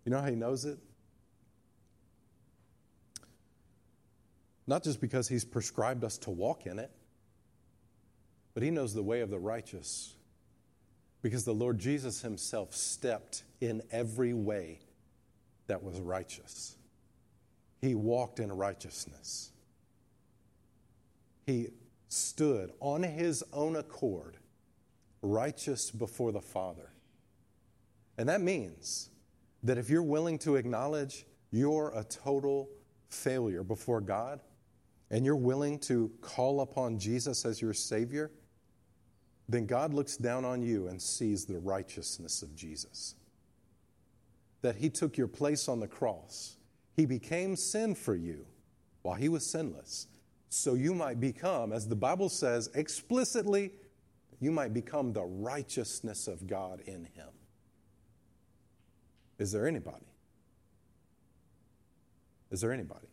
You 0.05 0.13
know 0.13 0.21
how 0.21 0.29
he 0.29 0.37
knows 0.37 0.65
it? 0.65 0.79
Not 4.67 4.83
just 4.83 5.01
because 5.01 5.29
he's 5.29 5.45
prescribed 5.45 6.05
us 6.05 6.19
to 6.19 6.31
walk 6.31 6.67
in 6.67 6.79
it, 6.79 6.91
but 8.55 8.63
he 8.63 8.71
knows 8.71 8.95
the 8.95 9.03
way 9.03 9.21
of 9.21 9.31
the 9.31 9.39
righteous 9.39 10.16
because 11.27 11.45
the 11.45 11.53
Lord 11.53 11.77
Jesus 11.81 12.23
himself 12.23 12.73
stepped 12.73 13.43
in 13.61 13.83
every 13.91 14.33
way 14.33 14.79
that 15.67 15.83
was 15.83 15.99
righteous. 15.99 16.77
He 17.81 17.97
walked 17.97 18.39
in 18.39 18.53
righteousness. 18.53 19.51
He 21.45 21.71
stood 22.07 22.71
on 22.79 23.03
his 23.03 23.43
own 23.53 23.75
accord, 23.75 24.37
righteous 25.21 25.91
before 25.91 26.31
the 26.31 26.41
Father. 26.41 26.93
And 28.17 28.29
that 28.29 28.41
means 28.41 29.11
that 29.65 29.79
if 29.79 29.91
you're 29.91 30.05
willing 30.05 30.39
to 30.39 30.55
acknowledge 30.55 31.27
you're 31.51 31.93
a 31.97 32.05
total 32.05 32.69
failure 33.09 33.65
before 33.65 34.01
God, 34.01 34.39
and 35.11 35.25
you're 35.25 35.35
willing 35.35 35.81
to 35.81 36.09
call 36.21 36.61
upon 36.61 37.01
Jesus 37.01 37.45
as 37.45 37.61
your 37.61 37.75
Savior, 37.75 38.31
then 39.49 39.67
God 39.67 39.95
looks 39.95 40.17
down 40.17 40.45
on 40.45 40.63
you 40.63 40.89
and 40.89 41.01
sees 41.01 41.45
the 41.45 41.59
righteousness 41.59 42.43
of 42.43 42.55
Jesus. 42.57 43.15
That 44.63 44.77
He 44.77 44.91
took 44.91 45.17
your 45.17 45.29
place 45.29 45.69
on 45.69 45.81
the 45.81 45.87
cross, 45.87 46.57
He 46.97 47.07
became 47.07 47.57
sin 47.57 47.95
for 47.95 48.15
you 48.15 48.47
while 49.03 49.15
He 49.15 49.29
was 49.29 49.49
sinless, 49.49 50.09
so 50.49 50.75
you 50.75 50.95
might 50.95 51.21
become, 51.21 51.73
as 51.73 51.89
the 51.89 51.97
Bible 51.97 52.29
says 52.29 52.69
explicitly, 52.75 53.73
you 54.41 54.51
might 54.51 54.75
become 54.75 55.13
the 55.13 55.25
righteousness 55.25 56.29
of 56.29 56.47
God 56.47 56.81
in 56.87 57.05
Him. 57.05 57.29
Is 59.39 59.53
there 59.53 59.67
anybody? 59.67 60.07
Is 62.51 62.61
there 62.61 62.73
anybody? 62.73 63.09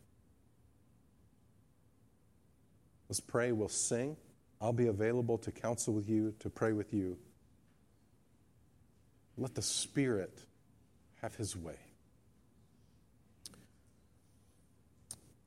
Let's 3.08 3.20
pray, 3.20 3.52
we'll 3.52 3.68
sing. 3.68 4.16
I'll 4.60 4.72
be 4.72 4.86
available 4.86 5.38
to 5.38 5.50
counsel 5.50 5.94
with 5.94 6.08
you, 6.08 6.34
to 6.40 6.50
pray 6.50 6.72
with 6.72 6.92
you. 6.92 7.18
Let 9.36 9.54
the 9.54 9.62
Spirit 9.62 10.38
have 11.20 11.34
His 11.34 11.56
way. 11.56 11.76